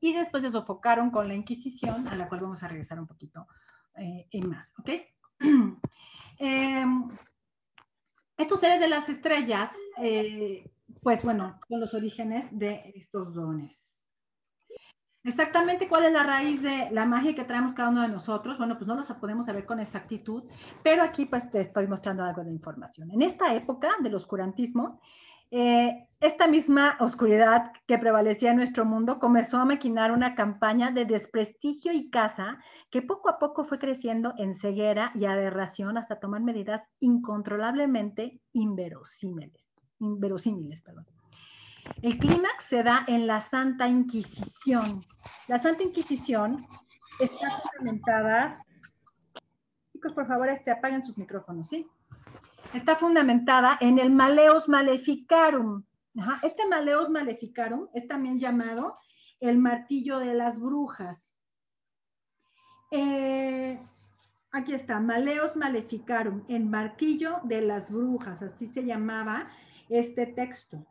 [0.01, 3.47] y después se sofocaron con la Inquisición, a la cual vamos a regresar un poquito
[3.99, 4.89] eh, en más, ¿ok?
[6.39, 6.85] eh,
[8.37, 10.71] estos seres de las estrellas, eh,
[11.03, 13.89] pues bueno, son los orígenes de estos dones.
[15.25, 18.79] Exactamente cuál es la raíz de la magia que traemos cada uno de nosotros, bueno,
[18.79, 20.45] pues no lo podemos saber con exactitud,
[20.83, 23.11] pero aquí pues te estoy mostrando algo de información.
[23.11, 25.01] En esta época del oscurantismo,
[25.51, 31.05] eh, esta misma oscuridad que prevalecía en nuestro mundo comenzó a maquinar una campaña de
[31.05, 32.59] desprestigio y caza
[32.91, 39.65] que poco a poco fue creciendo en ceguera y aberración hasta tomar medidas incontrolablemente inverosímiles.
[40.01, 41.07] inverosímiles perdón.
[42.03, 45.05] El clímax se da en la Santa Inquisición.
[45.47, 46.67] La Santa Inquisición
[47.21, 48.55] está fundamentada.
[49.93, 51.87] Chicos, por favor, este, apaguen sus micrófonos, ¿sí?
[52.75, 55.85] Está fundamentada en el Maleus Maleficarum.
[56.43, 58.99] Este Maleus Maleficarum es también llamado
[59.41, 61.33] el martillo de las brujas.
[62.91, 63.79] Eh,
[64.51, 69.49] aquí está, Maleus Maleficarum, el martillo de las brujas, así se llamaba
[69.89, 70.85] este texto.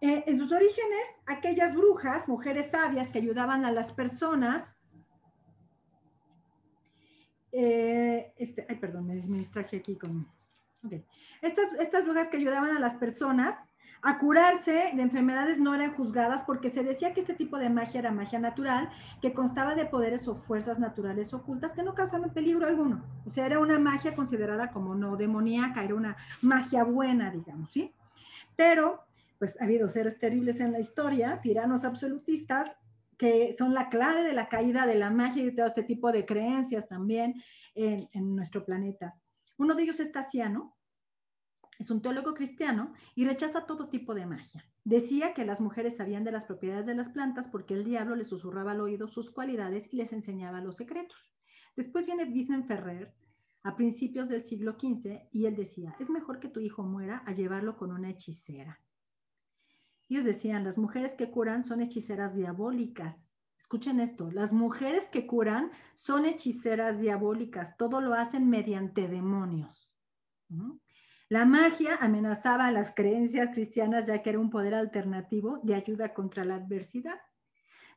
[0.00, 4.78] Eh, en sus orígenes, aquellas brujas, mujeres sabias que ayudaban a las personas,
[7.52, 10.26] eh, este, ay, perdón, me distraje aquí con
[11.42, 13.56] estas, estas brujas que ayudaban a las personas
[14.04, 18.00] a curarse de enfermedades no eran juzgadas porque se decía que este tipo de magia
[18.00, 18.90] era magia natural,
[19.22, 23.02] que constaba de poderes o fuerzas naturales ocultas que no causaban peligro alguno.
[23.26, 27.94] O sea, era una magia considerada como no demoníaca, era una magia buena, digamos, ¿sí?
[28.56, 29.00] Pero,
[29.38, 32.76] pues ha habido seres terribles en la historia, tiranos absolutistas,
[33.16, 36.12] que son la clave de la caída de la magia y de todo este tipo
[36.12, 37.42] de creencias también
[37.74, 39.14] en, en nuestro planeta.
[39.56, 40.76] Uno de ellos es Tassiano,
[41.78, 44.64] es un teólogo cristiano y rechaza todo tipo de magia.
[44.84, 48.28] Decía que las mujeres sabían de las propiedades de las plantas porque el diablo les
[48.28, 51.32] susurraba al oído sus cualidades y les enseñaba los secretos.
[51.76, 53.14] Después viene Vicent Ferrer
[53.64, 57.32] a principios del siglo XV y él decía, es mejor que tu hijo muera a
[57.32, 58.80] llevarlo con una hechicera.
[60.08, 63.33] Ellos decían, las mujeres que curan son hechiceras diabólicas.
[63.64, 69.90] Escuchen esto, las mujeres que curan son hechiceras diabólicas, todo lo hacen mediante demonios.
[71.30, 76.12] La magia amenazaba a las creencias cristianas ya que era un poder alternativo de ayuda
[76.12, 77.18] contra la adversidad.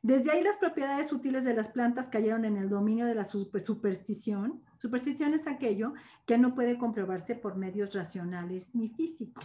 [0.00, 4.64] Desde ahí las propiedades útiles de las plantas cayeron en el dominio de la superstición.
[4.78, 5.92] Superstición es aquello
[6.24, 9.44] que no puede comprobarse por medios racionales ni físicos.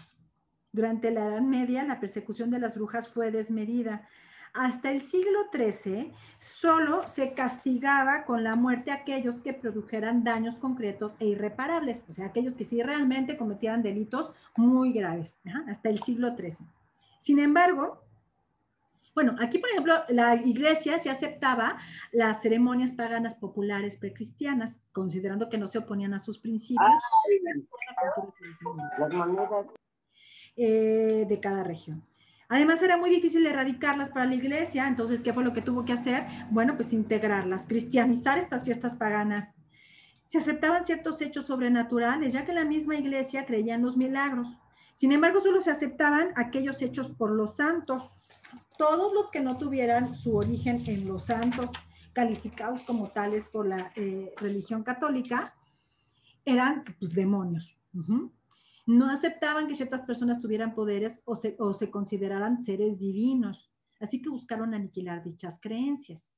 [0.71, 4.07] Durante la Edad Media, la persecución de las brujas fue desmedida.
[4.53, 10.57] Hasta el siglo XIII, solo se castigaba con la muerte a aquellos que produjeran daños
[10.57, 16.03] concretos e irreparables, o sea, aquellos que sí realmente cometieran delitos muy graves, hasta el
[16.03, 16.67] siglo XIII.
[17.19, 18.03] Sin embargo,
[19.15, 21.77] bueno, aquí, por ejemplo, la iglesia se aceptaba
[22.11, 26.89] las ceremonias paganas populares precristianas, considerando que no se oponían a sus principios.
[30.55, 32.03] Eh, de cada región.
[32.49, 35.93] Además, era muy difícil erradicarlas para la iglesia, entonces, ¿qué fue lo que tuvo que
[35.93, 36.25] hacer?
[36.51, 39.53] Bueno, pues integrarlas, cristianizar estas fiestas paganas.
[40.25, 44.47] Se aceptaban ciertos hechos sobrenaturales, ya que la misma iglesia creía en los milagros.
[44.95, 48.10] Sin embargo, solo se aceptaban aquellos hechos por los santos,
[48.77, 51.69] todos los que no tuvieran su origen en los santos,
[52.13, 55.56] calificados como tales por la eh, religión católica,
[56.45, 57.77] eran pues, demonios.
[58.85, 64.21] No aceptaban que ciertas personas tuvieran poderes o se, o se consideraran seres divinos, así
[64.21, 66.33] que buscaron aniquilar dichas creencias.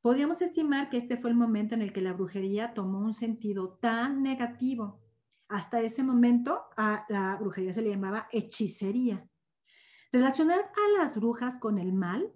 [0.00, 3.78] Podríamos estimar que este fue el momento en el que la brujería tomó un sentido
[3.80, 5.00] tan negativo.
[5.48, 9.28] Hasta ese momento a la brujería se le llamaba hechicería.
[10.10, 12.32] Relacionar a las brujas con el mal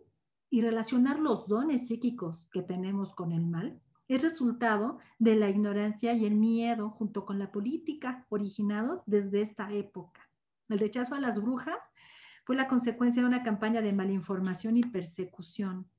[0.49, 6.13] y relacionar los dones psíquicos que tenemos con el mal es resultado de la ignorancia
[6.15, 10.29] y el miedo junto con la política originados desde esta época.
[10.69, 11.79] El rechazo a las brujas
[12.45, 15.91] fue la consecuencia de una campaña de malinformación y persecución.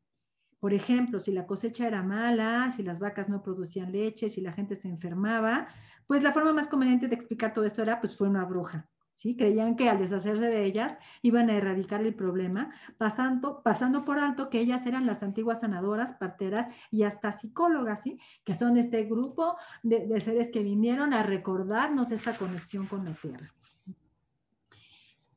[0.60, 4.54] Por ejemplo, si la cosecha era mala, si las vacas no producían leche, si la
[4.54, 5.68] gente se enfermaba,
[6.08, 8.90] pues la forma más conveniente de explicar todo esto era, pues fue una bruja.
[9.18, 9.36] ¿Sí?
[9.36, 14.50] Creían que al deshacerse de ellas iban a erradicar el problema, pasando, pasando por alto
[14.50, 18.04] que ellas eran las antiguas sanadoras, parteras y hasta psicólogas.
[18.46, 23.54] Que son este grupo de, seres que vinieron a recordarnos esta conexión con la tierra.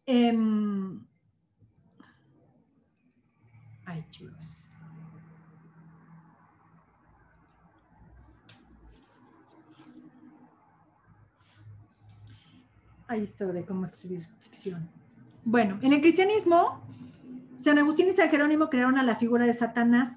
[0.07, 1.01] Em,
[3.87, 4.60] ay, chulos.
[13.11, 14.89] Ahí está de cómo escribir ficción.
[15.45, 16.81] Bueno, en el cristianismo,
[17.57, 20.11] San Agustín y San Jerónimo crearon a la figura de Satanás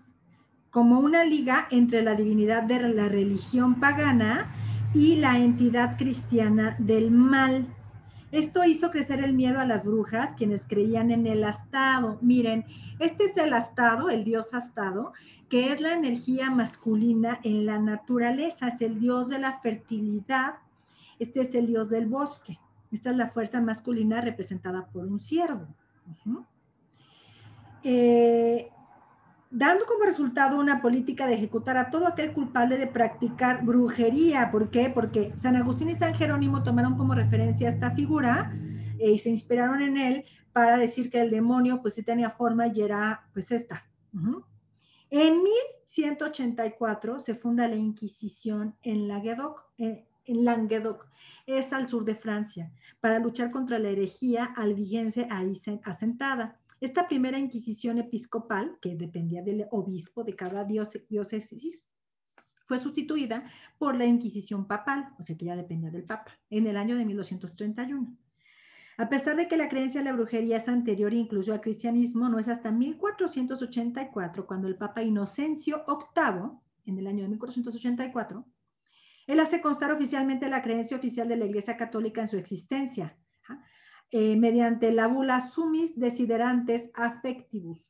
[0.69, 4.53] como una liga entre la divinidad de la religión pagana
[4.93, 7.65] y la entidad cristiana del mal.
[8.31, 12.19] Esto hizo crecer el miedo a las brujas, quienes creían en el astado.
[12.21, 12.63] Miren,
[12.99, 15.13] este es el astado, el dios astado,
[15.49, 20.57] que es la energía masculina en la naturaleza, es el dios de la fertilidad,
[21.17, 22.59] este es el dios del bosque.
[22.93, 25.67] Esta es la fuerza masculina representada por un ciervo.
[27.83, 28.69] Eh,
[29.49, 34.51] dando como resultado una política de ejecutar a todo aquel culpable de practicar brujería.
[34.51, 34.91] ¿Por qué?
[34.93, 38.53] Porque San Agustín y San Jerónimo tomaron como referencia esta figura
[38.99, 42.67] eh, y se inspiraron en él para decir que el demonio pues sí tenía forma
[42.67, 43.87] y era pues esta.
[45.09, 51.09] En 1184 se funda la Inquisición en Languedoc, eh, Languedoc,
[51.45, 56.59] es al sur de Francia, para luchar contra la herejía albigense ahí asentada.
[56.79, 61.87] Esta primera Inquisición episcopal, que dependía del obispo de cada diócesis,
[62.65, 63.45] fue sustituida
[63.77, 67.05] por la Inquisición papal, o sea que ya dependía del papa, en el año de
[67.05, 68.17] 1231.
[68.97, 72.37] A pesar de que la creencia en la brujería es anterior incluso al cristianismo, no
[72.37, 76.51] es hasta 1484 cuando el Papa Inocencio VIII,
[76.85, 78.45] en el año de 1484,
[79.27, 83.17] él hace constar oficialmente la creencia oficial de la Iglesia Católica en su existencia,
[84.11, 87.89] eh, mediante la bula Sumis Desiderantes Affectivus,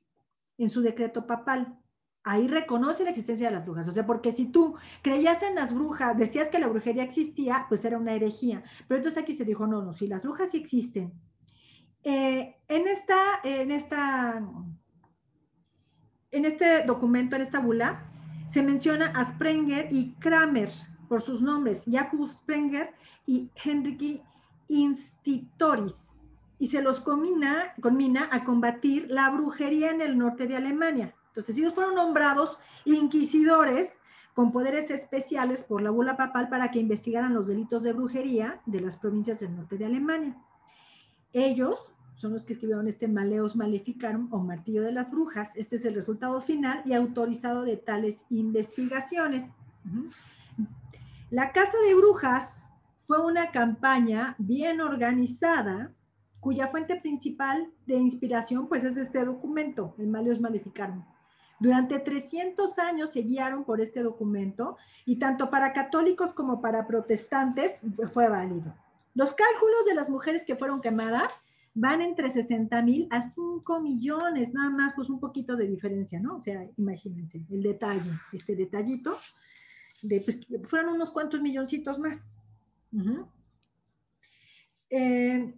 [0.58, 1.78] en su decreto papal.
[2.24, 3.88] Ahí reconoce la existencia de las brujas.
[3.90, 7.84] O sea, porque si tú creías en las brujas, decías que la brujería existía, pues
[7.84, 8.64] era una herejía.
[8.88, 11.12] Pero entonces aquí se dijo, no, no, si las brujas sí existen.
[12.04, 14.42] Eh, en, esta, en, esta,
[16.32, 18.10] en este documento, en esta bula,
[18.50, 20.70] se menciona a Sprenger y Kramer,
[21.14, 22.90] por sus nombres, Jakub Sprenger
[23.28, 24.24] y Henrique
[24.68, 25.94] Institoris,
[26.58, 31.14] y se los combina, combina a combatir la brujería en el norte de Alemania.
[31.28, 33.92] Entonces, ellos fueron nombrados inquisidores
[34.34, 38.82] con poderes especiales por la bula papal para que investigaran los delitos de brujería de
[38.82, 40.36] las provincias del norte de Alemania.
[41.32, 41.78] Ellos
[42.16, 45.52] son los que escribieron este Maleos Maleficarum o Martillo de las Brujas.
[45.54, 49.44] Este es el resultado final y autorizado de tales investigaciones.
[51.34, 52.64] La Casa de Brujas
[53.08, 55.92] fue una campaña bien organizada
[56.40, 61.04] cuya fuente principal de inspiración pues es este documento, el Malios Maleficarum.
[61.60, 64.78] Durante 300 años se guiaron por este documento
[65.08, 67.80] y tanto para católicos como para protestantes
[68.14, 68.72] fue válido.
[69.16, 71.34] Los cálculos de las mujeres que fueron quemadas
[71.74, 76.38] van entre 60 mil a 5 millones, nada más, pues un poquito de diferencia, ¿no?
[76.38, 79.18] O sea, imagínense el detalle, este detallito,
[80.08, 82.22] pues, fueron unos cuantos milloncitos más.
[84.90, 85.54] Eh,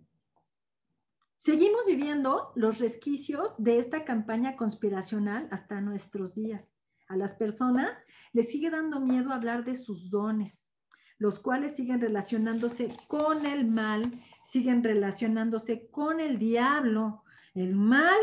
[1.38, 6.76] seguimos viviendo los resquicios de esta campaña conspiracional hasta nuestros días.
[7.08, 7.92] A las personas
[8.34, 10.72] les sigue dando miedo hablar de sus dones,
[11.18, 14.04] los cuales siguen relacionándose con el mal,
[14.44, 17.24] siguen relacionándose con el diablo.
[17.54, 18.18] El mal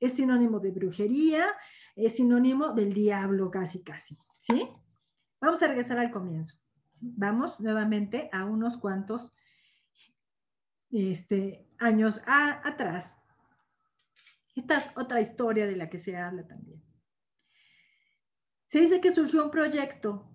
[0.00, 1.46] es sinónimo de brujería,
[1.94, 4.18] es sinónimo del diablo casi, casi.
[4.38, 4.68] ¿Sí?
[5.46, 6.56] Vamos a regresar al comienzo.
[7.00, 9.32] Vamos nuevamente a unos cuantos
[10.90, 13.16] este, años atrás.
[14.56, 16.82] Esta es otra historia de la que se habla también.
[18.66, 20.28] Se dice que surgió un proyecto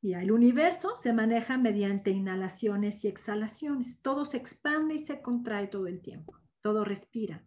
[0.00, 4.00] y el universo se maneja mediante inhalaciones y exhalaciones.
[4.00, 6.40] Todo se expande y se contrae todo el tiempo.
[6.62, 7.44] Todo respira.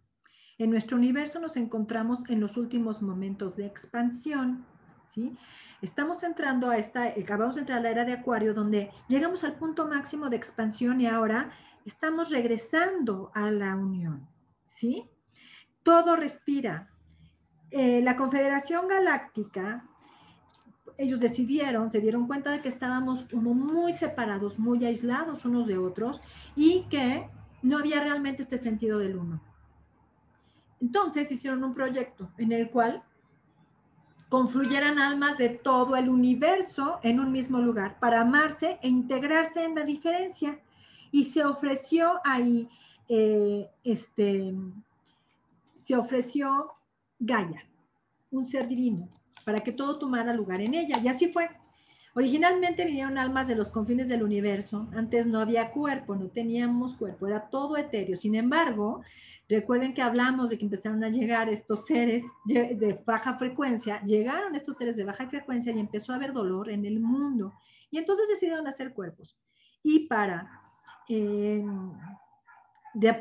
[0.56, 4.77] En nuestro universo nos encontramos en los últimos momentos de expansión.
[5.80, 9.54] Estamos entrando a esta, acabamos de entrar a la era de Acuario, donde llegamos al
[9.54, 11.50] punto máximo de expansión y ahora
[11.84, 14.28] estamos regresando a la unión.
[14.66, 15.08] ¿sí?
[15.82, 16.88] Todo respira.
[17.70, 19.84] Eh, la Confederación Galáctica
[20.98, 25.78] ellos decidieron, se dieron cuenta de que estábamos como muy separados, muy aislados unos de
[25.78, 26.20] otros
[26.56, 27.30] y que
[27.62, 29.40] no había realmente este sentido del uno.
[30.80, 33.04] Entonces hicieron un proyecto en el cual
[34.28, 39.74] confluyeran almas de todo el universo en un mismo lugar para amarse e integrarse en
[39.74, 40.58] la diferencia.
[41.10, 42.68] Y se ofreció ahí,
[43.08, 44.54] eh, este,
[45.82, 46.72] se ofreció
[47.18, 47.64] Gaia,
[48.30, 49.08] un ser divino,
[49.44, 50.98] para que todo tomara lugar en ella.
[51.02, 51.48] Y así fue.
[52.18, 54.88] Originalmente vinieron almas de los confines del universo.
[54.92, 58.16] Antes no había cuerpo, no teníamos cuerpo, era todo etéreo.
[58.16, 59.02] Sin embargo,
[59.48, 64.02] recuerden que hablamos de que empezaron a llegar estos seres de baja frecuencia.
[64.02, 67.52] Llegaron estos seres de baja frecuencia y empezó a haber dolor en el mundo.
[67.88, 69.38] Y entonces decidieron hacer cuerpos.
[69.84, 70.60] Y para
[71.08, 71.64] eh,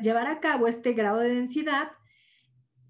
[0.02, 1.90] llevar a cabo este grado de densidad,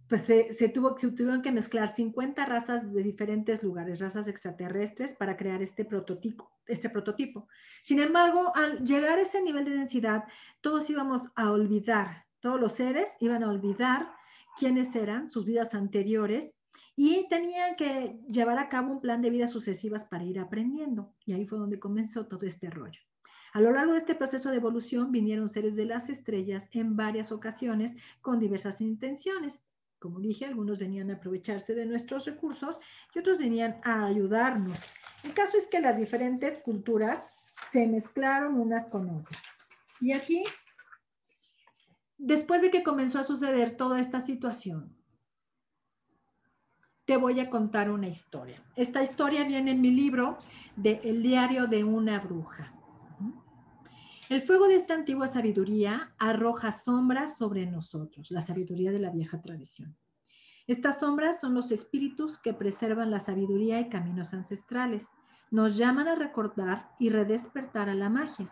[0.07, 5.35] pues se, tuvo, se tuvieron que mezclar 50 razas de diferentes lugares, razas extraterrestres, para
[5.35, 7.47] crear este prototipo, este prototipo.
[7.81, 10.23] Sin embargo, al llegar a ese nivel de densidad,
[10.61, 14.11] todos íbamos a olvidar, todos los seres iban a olvidar
[14.57, 16.55] quiénes eran, sus vidas anteriores,
[16.95, 21.13] y tenían que llevar a cabo un plan de vidas sucesivas para ir aprendiendo.
[21.25, 23.01] Y ahí fue donde comenzó todo este rollo.
[23.53, 27.31] A lo largo de este proceso de evolución vinieron seres de las estrellas en varias
[27.31, 29.63] ocasiones con diversas intenciones.
[30.07, 32.77] Como dije, algunos venían a aprovecharse de nuestros recursos
[33.13, 34.77] y otros venían a ayudarnos.
[35.25, 37.21] El caso es que las diferentes culturas
[37.73, 39.43] se mezclaron unas con otras.
[39.99, 40.45] Y aquí,
[42.17, 44.95] después de que comenzó a suceder toda esta situación,
[47.03, 48.63] te voy a contar una historia.
[48.77, 50.37] Esta historia viene en mi libro
[50.77, 52.76] de El diario de una bruja.
[54.29, 59.41] El fuego de esta antigua sabiduría arroja sombras sobre nosotros, la sabiduría de la vieja
[59.41, 59.95] tradición.
[60.67, 65.07] Estas sombras son los espíritus que preservan la sabiduría y caminos ancestrales.
[65.49, 68.51] Nos llaman a recordar y redespertar a la magia.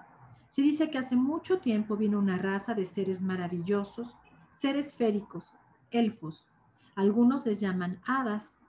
[0.49, 4.15] Se dice que hace mucho tiempo vino una raza de seres maravillosos,
[4.57, 5.51] seres féricos,
[5.91, 6.47] elfos.
[6.95, 8.61] Algunos les llaman hadas.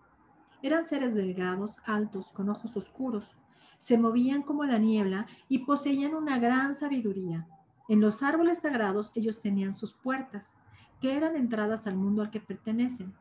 [0.61, 3.37] Eran seres delgados, altos, con ojos oscuros,
[3.79, 7.47] se movían como la niebla y poseían una gran sabiduría.
[7.89, 10.57] En los árboles sagrados ellos tenían sus puertas,
[11.01, 13.14] que eran entradas al mundo al que pertenecen.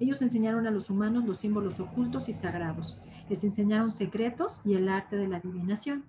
[0.00, 2.98] Ellos enseñaron a los humanos los símbolos ocultos y sagrados.
[3.28, 6.04] Les enseñaron secretos y el arte de la adivinación.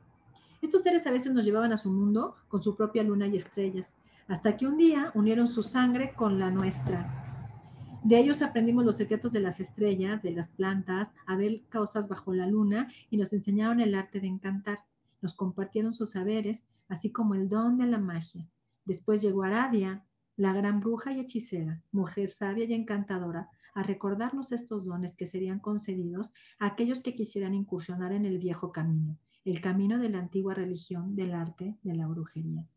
[0.62, 3.96] Estos seres a veces nos llevaban a su mundo con su propia luna y estrellas,
[4.28, 7.33] hasta que un día unieron su sangre con la nuestra
[8.04, 12.34] de ellos aprendimos los secretos de las estrellas, de las plantas, a ver causas bajo
[12.34, 14.80] la luna y nos enseñaron el arte de encantar.
[15.22, 18.46] Nos compartieron sus saberes, así como el don de la magia.
[18.84, 20.04] Después llegó Aradia,
[20.36, 25.60] la gran bruja y hechicera, mujer sabia y encantadora, a recordarnos estos dones que serían
[25.60, 30.54] concedidos a aquellos que quisieran incursionar en el viejo camino, el camino de la antigua
[30.54, 32.68] religión del arte de la brujería.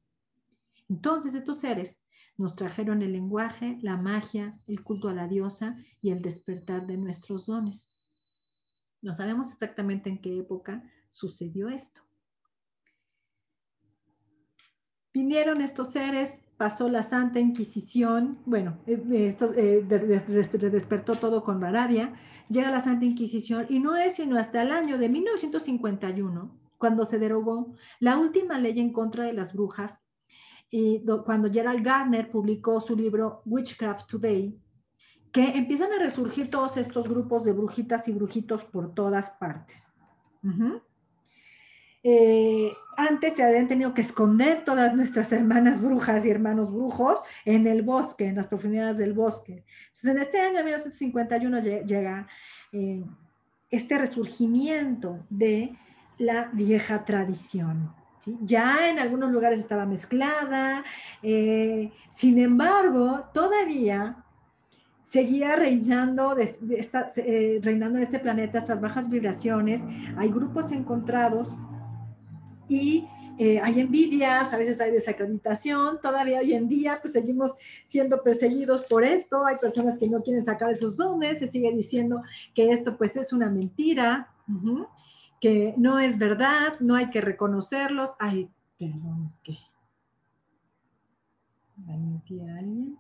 [0.89, 2.03] Entonces estos seres
[2.37, 6.97] nos trajeron el lenguaje, la magia, el culto a la diosa y el despertar de
[6.97, 7.89] nuestros dones.
[9.03, 12.03] No sabemos exactamente en qué época sucedió esto.
[15.13, 22.15] Vinieron estos seres pasó la Santa Inquisición, bueno, eh, esto eh, despertó todo con Baradia,
[22.49, 27.19] llega la Santa Inquisición y no es sino hasta el año de 1951 cuando se
[27.19, 30.01] derogó la última ley en contra de las brujas
[30.71, 34.59] y cuando Gerald Garner publicó su libro Witchcraft Today,
[35.33, 39.93] que empiezan a resurgir todos estos grupos de brujitas y brujitos por todas partes.
[42.03, 47.67] Eh, antes se habían tenido que esconder todas nuestras hermanas brujas y hermanos brujos en
[47.67, 49.65] el bosque, en las profundidades del bosque.
[49.89, 52.29] Entonces, en este año 1951 llega
[52.73, 53.05] eh,
[53.71, 55.77] este resurgimiento de
[56.19, 57.93] la vieja tradición.
[58.27, 60.85] Ya en algunos lugares estaba mezclada,
[61.23, 64.17] eh, sin embargo, todavía
[65.03, 69.87] seguía reinando, reinando en este planeta estas bajas vibraciones.
[70.17, 71.55] Hay grupos encontrados
[72.69, 73.07] y
[73.39, 77.53] eh, hay envidias, a veces hay desacreditación, todavía hoy en día pues seguimos
[77.85, 82.23] siendo perseguidos por esto, hay personas que no quieren sacar esos dones, se sigue diciendo
[82.55, 84.31] que esto pues es una mentira,
[85.41, 88.15] que no es verdad, no hay que reconocerlos.
[88.19, 89.57] Ay, perdón, es que...
[91.89, 92.99] alguien?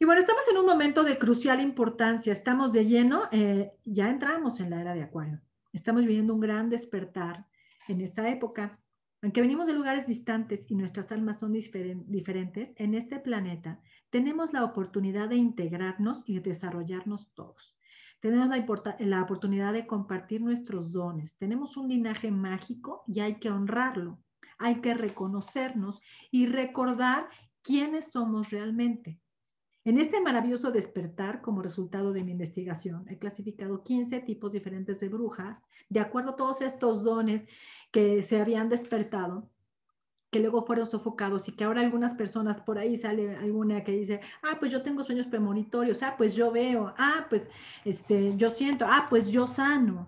[0.00, 4.60] Y bueno, estamos en un momento de crucial importancia, estamos de lleno, eh, ya entramos
[4.60, 5.40] en la era de Acuario.
[5.72, 7.46] Estamos viviendo un gran despertar
[7.88, 8.78] en esta época.
[9.22, 14.62] Aunque venimos de lugares distantes y nuestras almas son diferentes, en este planeta tenemos la
[14.64, 17.77] oportunidad de integrarnos y desarrollarnos todos.
[18.20, 21.36] Tenemos la, la, oportunidad de compartir nuestros dones.
[21.36, 24.18] Tenemos un linaje mágico y hay que honrarlo.
[24.58, 26.00] Hay que reconocernos
[26.30, 27.28] y recordar
[27.62, 29.20] quiénes somos realmente.
[29.84, 35.08] En este maravilloso despertar, como resultado de mi investigación, he clasificado 15 tipos diferentes de
[35.08, 37.46] brujas, de acuerdo a todos estos dones
[37.90, 39.48] que se habían despertado,
[40.30, 44.20] que luego fueron sofocados y que ahora algunas personas por ahí sale alguna que dice,
[44.42, 47.46] ah, pues yo tengo sueños premonitorios, ah, pues yo veo, ah, pues
[47.84, 50.06] este, yo siento, ah, pues yo sano.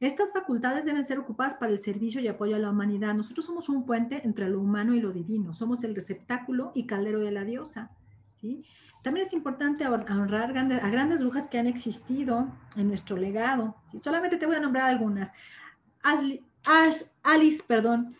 [0.00, 3.14] Estas facultades deben ser ocupadas para el servicio y apoyo a la humanidad.
[3.14, 7.20] Nosotros somos un puente entre lo humano y lo divino, somos el receptáculo y caldero
[7.20, 7.90] de la diosa.
[9.02, 13.76] También es importante honrar a grandes brujas que han existido en nuestro legado.
[14.02, 15.30] Solamente te voy a nombrar algunas.
[17.22, 18.14] Alice, perdón,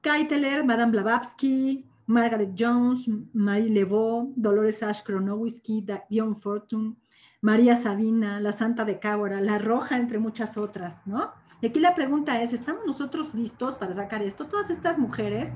[0.00, 6.96] Keiteler, Madame Blavatsky, Margaret Jones, Marie Lebeau, Dolores Ash Kronowisky, Dion Fortune,
[7.40, 11.30] María Sabina, la Santa de Cábora, la Roja, entre muchas otras, ¿no?
[11.60, 14.46] Y aquí la pregunta es, ¿estamos nosotros listos para sacar esto?
[14.46, 15.50] Todas estas mujeres,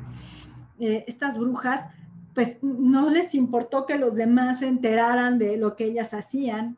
[0.78, 1.88] eh, estas brujas,
[2.34, 6.76] pues no les importó que los demás se enteraran de lo que ellas hacían.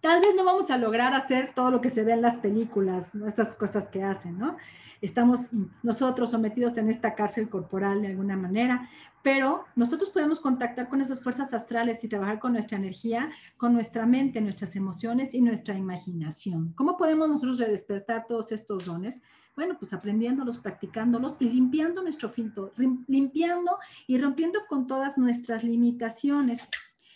[0.00, 3.14] Tal vez no vamos a lograr hacer todo lo que se ve en las películas,
[3.26, 4.56] estas cosas que hacen, ¿no?
[5.00, 5.40] Estamos
[5.82, 8.88] nosotros sometidos en esta cárcel corporal de alguna manera,
[9.22, 14.06] pero nosotros podemos contactar con esas fuerzas astrales y trabajar con nuestra energía, con nuestra
[14.06, 16.72] mente, nuestras emociones y nuestra imaginación.
[16.74, 19.20] ¿Cómo podemos nosotros redespertar todos estos dones?
[19.54, 22.72] Bueno, pues aprendiéndolos, practicándolos y limpiando nuestro filtro,
[23.08, 23.76] limpiando
[24.06, 26.60] y rompiendo con todas nuestras limitaciones.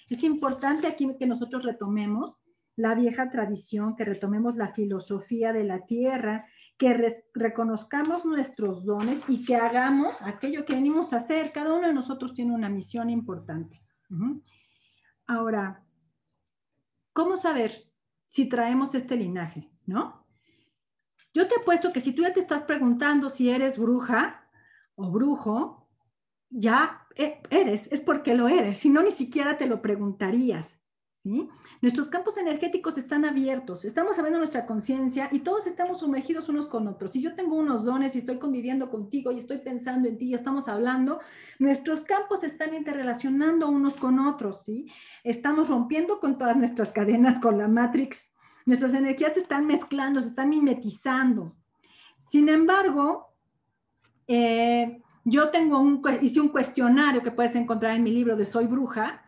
[0.08, 2.34] Es importante aquí que nosotros retomemos
[2.82, 6.44] la vieja tradición, que retomemos la filosofía de la tierra,
[6.76, 11.52] que reconozcamos nuestros dones y que hagamos aquello que venimos a hacer.
[11.52, 13.80] Cada uno de nosotros tiene una misión importante.
[15.28, 15.84] Ahora,
[17.12, 17.84] ¿cómo saber
[18.26, 19.70] si traemos este linaje?
[19.86, 20.26] ¿No?
[21.32, 24.50] Yo te apuesto que si tú ya te estás preguntando si eres bruja
[24.96, 25.88] o brujo,
[26.50, 30.81] ya e, eres, es porque lo eres, si no, ni siquiera te lo preguntarías.
[31.80, 36.88] Nuestros campos energéticos están abiertos, estamos abriendo nuestra conciencia y todos estamos sumergidos unos con
[36.88, 37.12] otros.
[37.12, 40.34] Si yo tengo unos dones y estoy conviviendo contigo y estoy pensando en ti y
[40.34, 41.20] estamos hablando,
[41.60, 44.90] nuestros campos están interrelacionando unos con otros, ¿sí?
[45.22, 48.32] Estamos rompiendo con todas nuestras cadenas, con la Matrix
[48.64, 51.56] Nuestras energías se están mezclando, se están mimetizando.
[52.30, 53.34] Sin embargo,
[54.26, 58.66] eh, yo tengo un, hice un cuestionario que puedes encontrar en mi libro de Soy
[58.66, 59.22] Bruja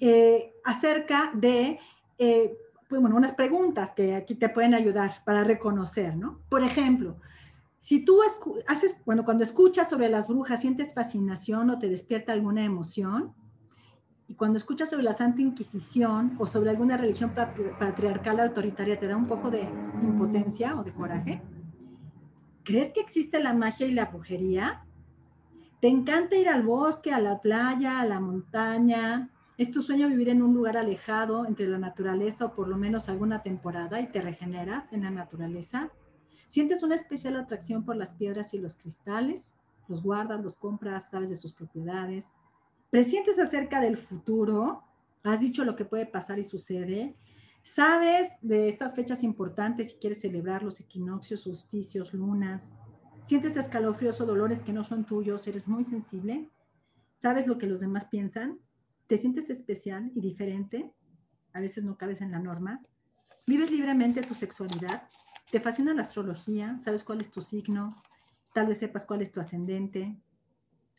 [0.00, 1.78] eh, acerca de,
[2.18, 2.56] eh,
[2.88, 6.40] pues, bueno, unas preguntas que aquí te pueden ayudar para reconocer, ¿no?
[6.48, 7.16] Por ejemplo,
[7.78, 8.20] si tú
[8.66, 13.34] haces, bueno, cuando escuchas sobre las brujas, sientes fascinación o te despierta alguna emoción,
[14.28, 19.16] y cuando escuchas sobre la Santa Inquisición o sobre alguna religión patriarcal autoritaria, ¿te da
[19.16, 19.62] un poco de
[20.02, 21.42] impotencia o de coraje?
[22.62, 24.84] ¿Crees que existe la magia y la brujería?
[25.80, 29.30] ¿Te encanta ir al bosque, a la playa, a la montaña?
[29.60, 33.10] ¿Es tu sueño vivir en un lugar alejado entre la naturaleza o por lo menos
[33.10, 35.90] alguna temporada y te regeneras en la naturaleza?
[36.46, 39.52] Sientes una especial atracción por las piedras y los cristales,
[39.86, 42.32] los guardas, los compras, sabes de sus propiedades.
[42.88, 44.82] Presientes acerca del futuro,
[45.24, 47.14] has dicho lo que puede pasar y sucede.
[47.62, 52.78] Sabes de estas fechas importantes si quieres celebrar los equinoccios, solsticios, lunas.
[53.24, 56.48] Sientes escalofríos o dolores que no son tuyos, eres muy sensible.
[57.12, 58.58] Sabes lo que los demás piensan.
[59.10, 60.90] Te sientes especial y diferente.
[61.52, 62.80] A veces no cabes en la norma.
[63.44, 65.08] Vives libremente tu sexualidad.
[65.50, 66.78] Te fascina la astrología.
[66.78, 68.00] Sabes cuál es tu signo.
[68.54, 70.16] Tal vez sepas cuál es tu ascendente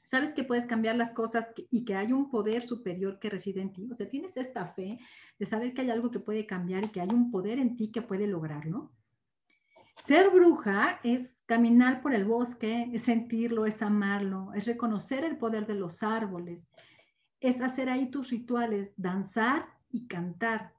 [0.04, 3.72] sabes que puedes cambiar las cosas y que hay un poder superior que reside en
[3.72, 3.90] ti.
[3.90, 5.00] O sea, tienes esta fe
[5.40, 7.92] de saber que hay algo que puede cambiar y que hay un poder en ti
[7.92, 8.92] que puede lograrlo.
[10.06, 15.66] Ser bruja es caminar por el bosque, es sentirlo, es amarlo, es reconocer el poder
[15.66, 16.68] de los árboles,
[17.42, 20.74] es hacer ahí tus rituales, danzar y cantar.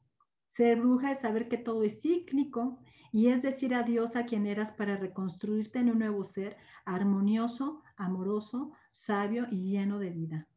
[0.49, 2.79] Ser bruja es saber que todo es cíclico
[3.13, 8.73] y es decir adiós a quien eras para reconstruirte en un nuevo ser armonioso, amoroso,
[8.91, 10.49] sabio y lleno de vida.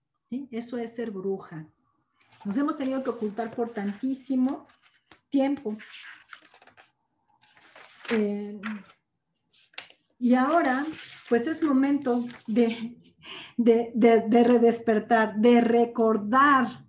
[0.52, 1.68] Eso es ser bruja.
[2.46, 4.68] Nos hemos tenido que ocultar por tantísimo
[5.30, 5.76] tiempo.
[8.12, 8.60] Eh,
[10.20, 10.86] y ahora,
[11.30, 13.05] pues es momento de,
[13.58, 16.86] de, de redespertar, de recordar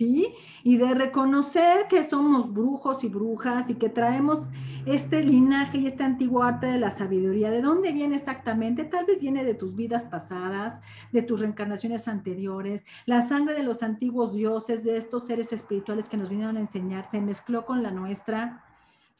[0.00, 0.34] ¿sí?
[0.62, 4.48] Y de reconocer que somos brujos y brujas y que traemos
[4.86, 7.50] este linaje y este antiguo arte de la sabiduría.
[7.50, 8.84] ¿De dónde viene exactamente?
[8.84, 10.80] Tal vez viene de tus vidas pasadas,
[11.12, 16.16] de tus reencarnaciones anteriores, la sangre de los antiguos dioses, de estos seres espirituales que
[16.16, 18.64] nos vinieron a enseñar, se mezcló con la nuestra.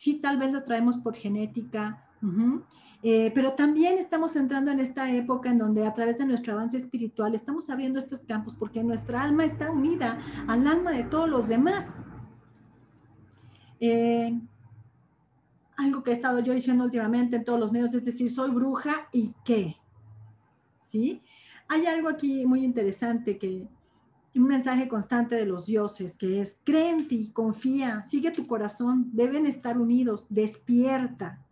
[0.00, 2.02] Sí, tal vez lo traemos por genética.
[3.02, 6.78] Eh, pero también estamos entrando en esta época en donde a través de nuestro avance
[6.78, 11.46] espiritual estamos abriendo estos campos porque nuestra alma está unida al alma de todos los
[11.46, 11.98] demás.
[13.78, 14.40] Eh,
[15.76, 19.06] algo que he estado yo diciendo últimamente en todos los medios es decir, soy bruja
[19.12, 19.76] y qué.
[20.80, 21.20] ¿Sí?
[21.68, 23.68] Hay algo aquí muy interesante que
[24.38, 29.10] un mensaje constante de los dioses que es cree en ti, confía, sigue tu corazón,
[29.12, 31.44] deben estar unidos, despierta.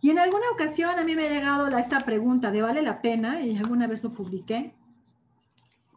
[0.00, 3.40] Y en alguna ocasión a mí me ha llegado esta pregunta de vale la pena,
[3.40, 4.74] y alguna vez lo publiqué,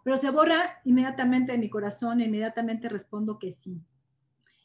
[0.04, 3.82] pero se borra inmediatamente de mi corazón e inmediatamente respondo que sí.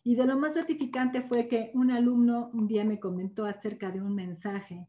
[0.04, 4.00] Y de lo más certificante fue que un alumno un día me comentó acerca de
[4.00, 4.86] un mensaje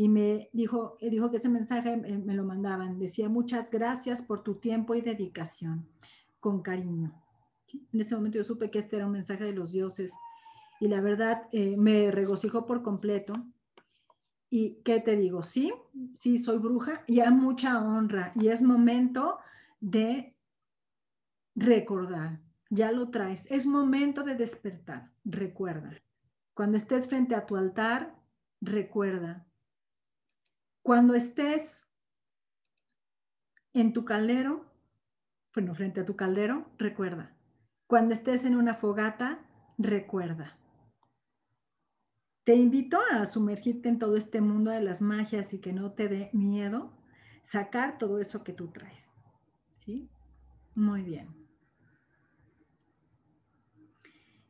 [0.00, 2.98] y me dijo, dijo que ese mensaje me lo mandaban.
[2.98, 5.86] Decía, muchas gracias por tu tiempo y dedicación,
[6.40, 7.12] con cariño.
[7.92, 10.14] En ese momento yo supe que este era un mensaje de los dioses
[10.80, 13.34] y la verdad eh, me regocijó por completo
[14.48, 15.42] ¿Y qué te digo?
[15.42, 15.70] Sí,
[16.14, 19.38] sí, soy bruja y hay mucha honra y es momento
[19.80, 20.34] de
[21.54, 22.40] recordar.
[22.70, 23.46] Ya lo traes.
[23.50, 25.10] Es momento de despertar.
[25.26, 25.92] Recuerda.
[26.54, 28.16] Cuando estés frente a tu altar,
[28.62, 29.46] recuerda.
[30.82, 31.86] Cuando estés
[33.72, 34.64] en tu caldero,
[35.54, 37.36] bueno, frente a tu caldero, recuerda.
[37.86, 39.40] Cuando estés en una fogata,
[39.76, 40.56] recuerda.
[42.44, 46.08] Te invito a sumergirte en todo este mundo de las magias y que no te
[46.08, 46.92] dé miedo
[47.44, 49.10] sacar todo eso que tú traes.
[49.84, 50.08] ¿Sí?
[50.74, 51.28] Muy bien.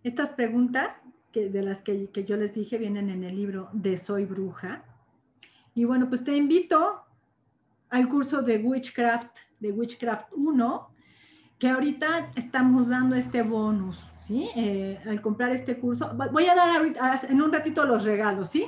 [0.02, 1.00] Estas preguntas
[1.32, 4.84] que, de las que, que yo les dije vienen en el libro de Soy Bruja.
[5.74, 7.02] Y bueno, pues te invito
[7.90, 10.90] al curso de Witchcraft, de Witchcraft 1,
[11.58, 14.02] que ahorita estamos dando este bonus.
[14.32, 16.82] Eh, al comprar este curso, voy a dar
[17.28, 18.66] en un ratito los regalos, ¿sí?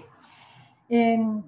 [0.89, 1.45] En,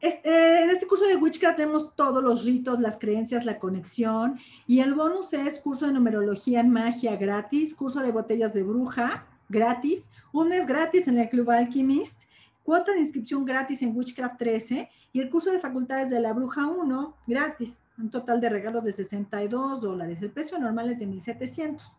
[0.00, 4.80] este, en este curso de Witchcraft tenemos todos los ritos, las creencias, la conexión y
[4.80, 10.08] el bonus es curso de numerología en magia gratis, curso de botellas de bruja gratis,
[10.32, 12.24] un mes gratis en el Club Alchemist,
[12.64, 16.66] cuota de inscripción gratis en Witchcraft 13 y el curso de facultades de la bruja
[16.66, 20.18] 1 gratis, un total de regalos de 62 dólares.
[20.20, 21.92] El precio normal es de 1700.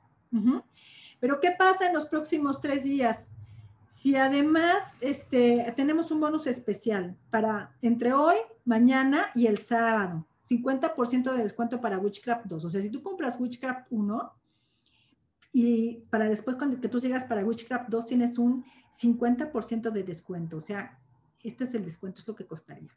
[1.21, 3.29] Pero ¿qué pasa en los próximos tres días?
[3.87, 8.35] Si además este, tenemos un bonus especial para entre hoy,
[8.65, 12.65] mañana y el sábado, 50% de descuento para Witchcraft 2.
[12.65, 14.33] O sea, si tú compras Witchcraft 1
[15.57, 18.65] y para después cuando que tú llegas para Witchcraft 2 tienes un
[19.01, 20.57] 50% de descuento.
[20.57, 20.99] O sea,
[21.41, 22.89] este es el descuento, es lo que costaría.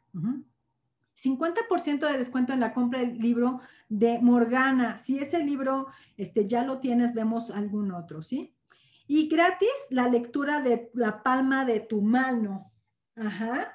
[1.15, 4.97] 50% de descuento en la compra del libro de Morgana.
[4.97, 5.87] Si ese libro
[6.17, 8.53] este, ya lo tienes, vemos algún otro, ¿sí?
[9.07, 12.73] Y gratis la lectura de La palma de tu mano.
[13.15, 13.71] Ajá.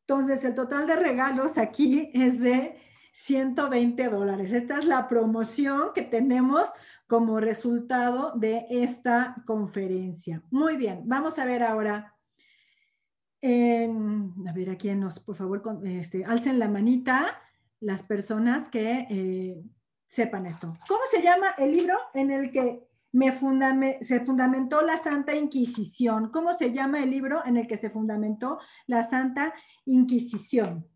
[0.00, 2.80] Entonces, el total de regalos aquí es de
[3.14, 4.52] 120 dólares.
[4.52, 6.68] Esta es la promoción que tenemos
[7.06, 10.42] como resultado de esta conferencia.
[10.50, 12.14] Muy bien, vamos a ver ahora
[13.44, 17.38] a ver, aquí nos, por favor, este, alcen la manita
[17.80, 19.62] las personas que eh,
[20.06, 20.74] sepan esto.
[20.88, 23.32] ¿Cómo se llama el libro en el que me
[24.00, 26.30] se fundamentó la Santa Inquisición?
[26.30, 29.52] ¿Cómo se llama el libro en el que se fundamentó la Santa
[29.84, 30.86] Inquisición?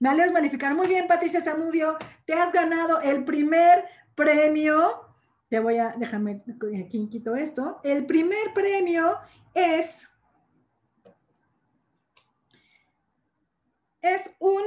[0.00, 0.74] ¿Me aleas magnificar?
[0.74, 3.84] Muy bien, Patricia Zamudio, te has ganado el primer
[4.14, 5.00] premio.
[5.48, 6.42] Te voy a, déjame,
[6.84, 7.80] aquí quito esto.
[7.82, 9.18] El primer premio
[9.54, 10.08] es
[14.00, 14.62] es un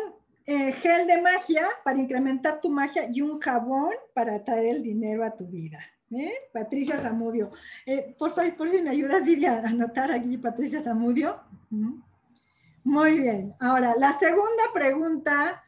[0.45, 5.23] eh, gel de magia para incrementar tu magia y un jabón para traer el dinero
[5.23, 5.79] a tu vida.
[6.11, 6.33] ¿eh?
[6.51, 7.51] Patricia Zamudio.
[7.85, 11.39] Eh, por favor, por si me ayudas, Vivian, a anotar aquí Patricia Zamudio.
[12.83, 13.53] Muy bien.
[13.59, 15.63] Ahora, la segunda pregunta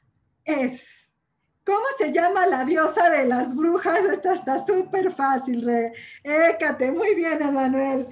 [0.45, 1.09] es,
[1.65, 4.03] ¿cómo se llama la diosa de las brujas?
[4.05, 5.61] Esta está súper fácil.
[5.63, 5.93] Re.
[6.23, 8.07] Écate, muy bien, Emanuel.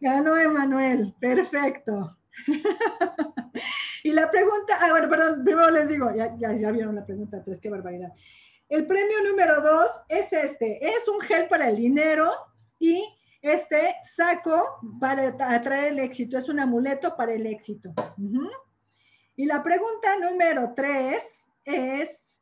[0.00, 1.14] Ganó Emanuel.
[1.20, 2.16] Perfecto.
[4.04, 7.70] y la pregunta, ah, bueno, perdón, primero les digo, ya, vieron la pregunta, pero que
[7.70, 8.12] barbaridad.
[8.68, 12.30] El premio número dos es este, es un gel para el dinero
[12.78, 13.02] y
[13.40, 17.92] este saco para atraer el éxito, es un amuleto para el éxito.
[19.36, 22.40] Y la pregunta número tres es,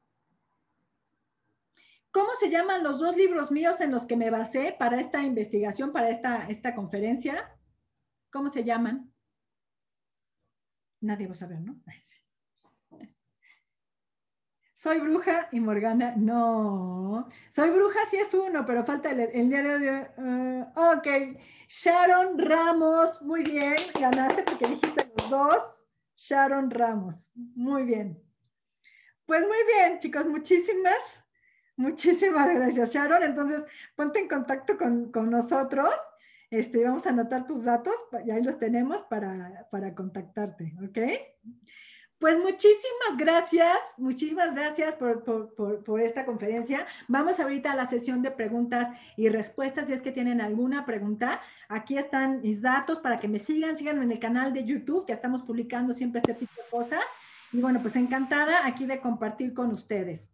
[2.10, 5.92] ¿cómo se llaman los dos libros míos en los que me basé para esta investigación,
[5.92, 7.54] para esta, esta conferencia?
[8.30, 9.12] ¿Cómo se llaman?
[11.00, 11.80] Nadie va a saber, ¿no?
[14.86, 17.28] Soy bruja y Morgana, no.
[17.50, 20.06] Soy bruja sí es uno, pero falta el, diario de...
[20.16, 25.84] Eh, ok, Sharon Ramos, muy bien, ganaste porque dijiste los dos.
[26.14, 28.22] Sharon Ramos, muy bien.
[29.24, 31.02] Pues muy bien, chicos, muchísimas,
[31.76, 33.24] muchísimas gracias, Sharon.
[33.24, 33.64] Entonces,
[33.96, 35.90] ponte en contacto con, con nosotros
[36.50, 40.98] este, vamos a anotar tus datos, y ahí los tenemos para, para contactarte, ¿ok?
[42.26, 46.84] Pues muchísimas gracias, muchísimas gracias por, por, por, esta conferencia.
[47.06, 49.86] Vamos ahorita a la sesión de preguntas y respuestas.
[49.86, 54.02] Si es que tienen alguna pregunta, aquí están mis datos para que me sigan, síganme
[54.02, 57.04] en el canal de YouTube, que estamos publicando siempre este tipo de cosas.
[57.52, 60.28] Y bueno, pues encantada aquí de compartir con ustedes.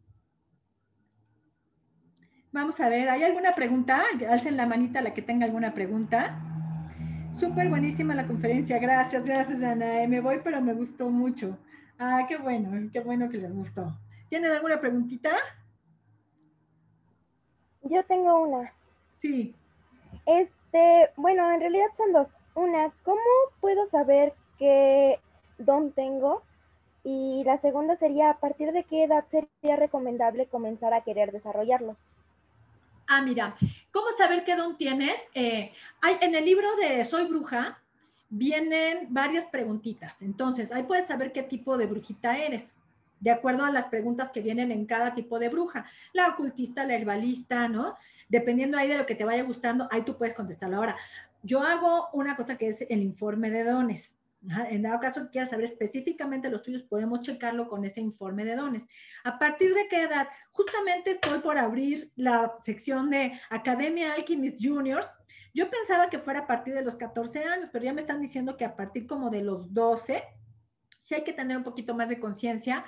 [2.53, 4.03] Vamos a ver, ¿hay alguna pregunta?
[4.30, 6.40] Alcen la manita la que tenga alguna pregunta.
[7.34, 8.78] Súper buenísima la conferencia.
[8.78, 10.07] Gracias, gracias, Ana.
[10.09, 11.59] Me voy, pero me gustó mucho.
[12.05, 13.96] Ah, qué bueno, qué bueno que les gustó.
[14.28, 15.36] ¿Tienen alguna preguntita?
[17.82, 18.72] Yo tengo una.
[19.20, 19.55] Sí.
[20.26, 22.28] Este, bueno, en realidad son dos.
[22.57, 23.20] Una, ¿cómo
[23.61, 25.20] puedo saber qué
[25.59, 26.42] don tengo?
[27.05, 31.96] Y la segunda sería, ¿a partir de qué edad sería recomendable comenzar a querer desarrollarlo?
[33.07, 33.57] Ah, mira,
[33.92, 35.14] ¿cómo saber qué don tienes?
[35.34, 37.78] Eh, hay, en el libro de Soy Bruja
[38.33, 40.22] vienen varias preguntitas.
[40.22, 42.74] Entonces, ahí puedes saber qué tipo de brujita eres,
[43.20, 45.85] de acuerdo a las preguntas que vienen en cada tipo de bruja.
[46.14, 47.95] La ocultista, la herbalista, ¿no?
[48.30, 50.78] Dependiendo ahí de lo que te vaya gustando, ahí tú puedes contestarlo.
[50.78, 50.97] Ahora,
[51.43, 54.16] yo hago una cosa que es el informe de dones.
[54.70, 58.57] En dado caso que quieras saber específicamente los tuyos, podemos checarlo con ese informe de
[58.57, 58.89] dones.
[59.24, 60.26] ¿A partir de qué edad?
[60.53, 65.07] Justamente estoy por abrir la sección de Academia Alchemist Juniors.
[65.55, 68.57] Yo pensaba que fuera a partir de los 14 años, pero ya me están diciendo
[68.57, 70.22] que a partir como de los 12,
[71.00, 72.84] sí hay que tener un poquito más de conciencia.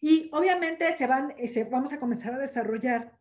[0.00, 3.16] Y obviamente se van, eh, se, vamos a comenzar a desarrollar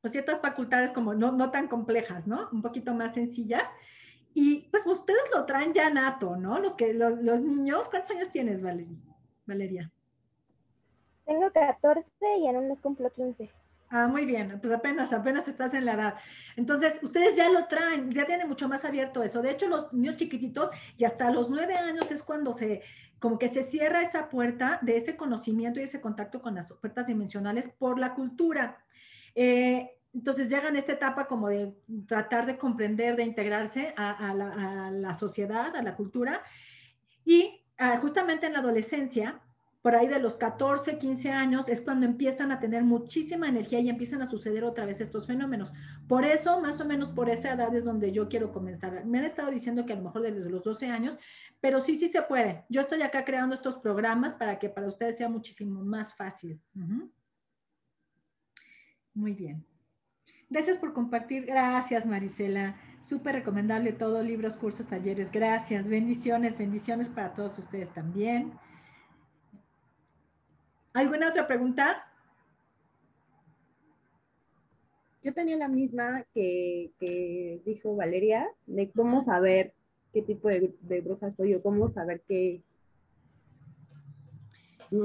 [0.00, 2.48] pues, ciertas facultades como no, no tan complejas, ¿no?
[2.52, 3.64] Un poquito más sencillas
[4.34, 6.58] y pues ustedes lo traen ya nato, ¿no?
[6.60, 9.90] Los, que, los, los niños, ¿cuántos años tienes, Valeria?
[11.26, 13.50] Tengo 14 y en un mes cumplo 15.
[13.92, 16.14] Ah, muy bien, pues apenas, apenas estás en la edad.
[16.54, 19.42] Entonces, ustedes ya lo traen, ya tienen mucho más abierto eso.
[19.42, 22.82] De hecho, los niños chiquititos y hasta los nueve años es cuando se,
[23.18, 27.08] como que se cierra esa puerta de ese conocimiento y ese contacto con las puertas
[27.08, 28.78] dimensionales por la cultura.
[29.34, 31.74] Eh, entonces llegan a esta etapa como de
[32.06, 34.32] tratar de comprender, de integrarse a,
[34.92, 36.44] la, sociedad, a la cultura.
[37.24, 39.40] Y ah, justamente en la adolescencia,
[39.82, 43.88] por ahí de los 14, 15 años, es cuando empiezan a tener muchísima energía y
[43.88, 45.72] empiezan a suceder otra vez estos fenómenos.
[46.06, 49.06] Por eso, más o menos por esa edad es donde yo quiero comenzar.
[49.06, 51.16] Me han estado diciendo que a lo mejor desde los 12 años,
[51.60, 52.64] pero sí, sí se puede.
[52.68, 56.60] Yo estoy acá creando estos programas para que para ustedes sea muchísimo más fácil.
[59.14, 59.64] Muy bien.
[60.50, 61.46] Gracias por compartir.
[61.46, 62.76] Gracias, Marisela.
[63.02, 65.30] Súper recomendable todo, libros, cursos, talleres.
[65.30, 65.86] Gracias.
[65.86, 68.52] Bendiciones, bendiciones para todos ustedes también.
[70.92, 72.04] ¿Alguna otra pregunta?
[75.22, 79.74] Yo tenía la misma que, dijo Valeria, de cómo saber
[80.12, 82.62] qué tipo de, de bruja soy o cómo saber qué,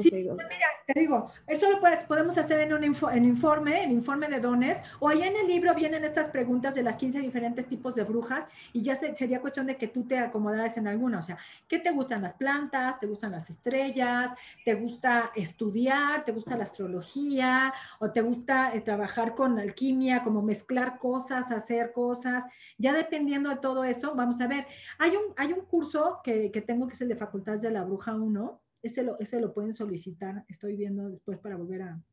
[0.01, 4.27] sí, Mira, te digo, eso lo puedes, podemos hacer en un en informe, en informe
[4.27, 7.95] de dones, o ahí en el libro vienen estas preguntas de las 15 diferentes tipos
[7.95, 11.19] de brujas y ya sería cuestión de que tú te acomodaras en alguna.
[11.19, 12.99] O sea, ¿qué te gustan las plantas?
[12.99, 14.31] ¿Te gustan las estrellas?
[14.63, 16.25] ¿Te gusta estudiar?
[16.25, 17.73] ¿Te gusta la astrología?
[17.99, 22.43] ¿O te gusta eh, trabajar con alquimia, como mezclar cosas, hacer cosas?
[22.77, 24.65] Ya dependiendo de todo eso, vamos a ver.
[24.97, 27.83] Hay un, hay un curso que, que tengo que es el de Facultades de la
[27.83, 32.03] Bruja 1 ese lo, ese lo pueden solicitar, estoy viendo después para volver a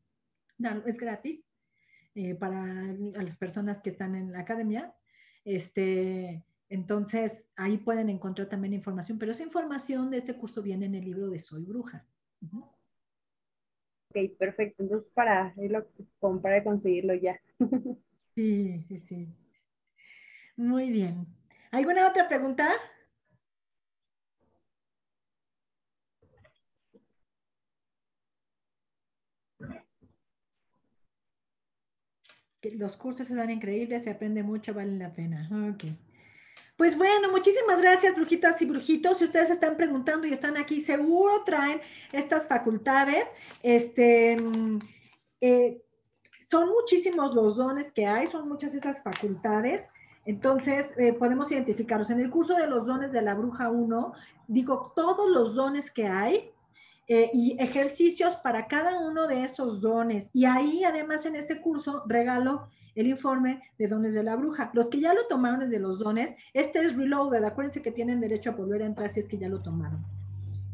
[0.57, 1.45] dar, es gratis
[2.15, 4.93] eh, para las personas que están en la academia.
[5.45, 10.95] Este, entonces, ahí pueden encontrar también información, pero esa información de ese curso viene en
[10.95, 12.05] el libro de Soy Bruja.
[14.09, 14.83] Ok, perfecto.
[14.83, 15.87] Entonces, para irlo,
[16.19, 17.39] comprar y conseguirlo ya.
[18.35, 19.27] sí, sí, sí.
[20.55, 21.27] Muy bien.
[21.71, 22.69] ¿Alguna otra pregunta?
[32.71, 35.49] Los cursos se dan increíbles, se aprende mucho, valen la pena.
[35.73, 35.85] Ok.
[36.75, 39.19] Pues bueno, muchísimas gracias, brujitas y brujitos.
[39.19, 41.79] Si ustedes están preguntando y están aquí, seguro traen
[42.11, 43.27] estas facultades.
[43.61, 44.79] Este, mm,
[45.41, 45.83] eh,
[46.41, 49.83] son muchísimos los dones que hay, son muchas esas facultades.
[50.25, 52.09] Entonces, eh, podemos identificarlos.
[52.09, 54.13] En el curso de los dones de la bruja 1,
[54.47, 56.51] digo todos los dones que hay,
[57.07, 60.29] eh, y ejercicios para cada uno de esos dones.
[60.33, 64.69] Y ahí además en ese curso regalo el informe de dones de la bruja.
[64.73, 67.43] Los que ya lo tomaron de los dones, este es reloaded.
[67.43, 70.05] Acuérdense que tienen derecho a volver a entrar si es que ya lo tomaron.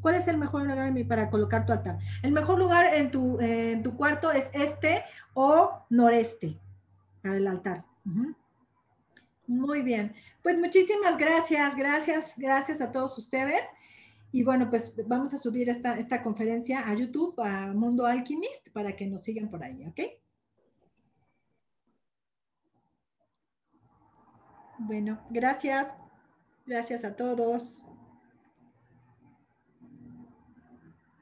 [0.01, 1.97] ¿Cuál es el mejor lugar para colocar tu altar?
[2.23, 5.03] El mejor lugar en tu, en tu cuarto es este
[5.33, 6.57] o noreste
[7.21, 7.83] para el altar.
[9.47, 10.13] Muy bien.
[10.41, 13.63] Pues muchísimas gracias, gracias, gracias a todos ustedes.
[14.31, 18.95] Y bueno, pues vamos a subir esta, esta conferencia a YouTube, a Mundo Alchemist, para
[18.95, 19.99] que nos sigan por ahí, ¿ok?
[24.79, 25.87] Bueno, gracias.
[26.65, 27.83] Gracias a todos.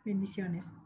[0.04, 0.77] Bendiciones.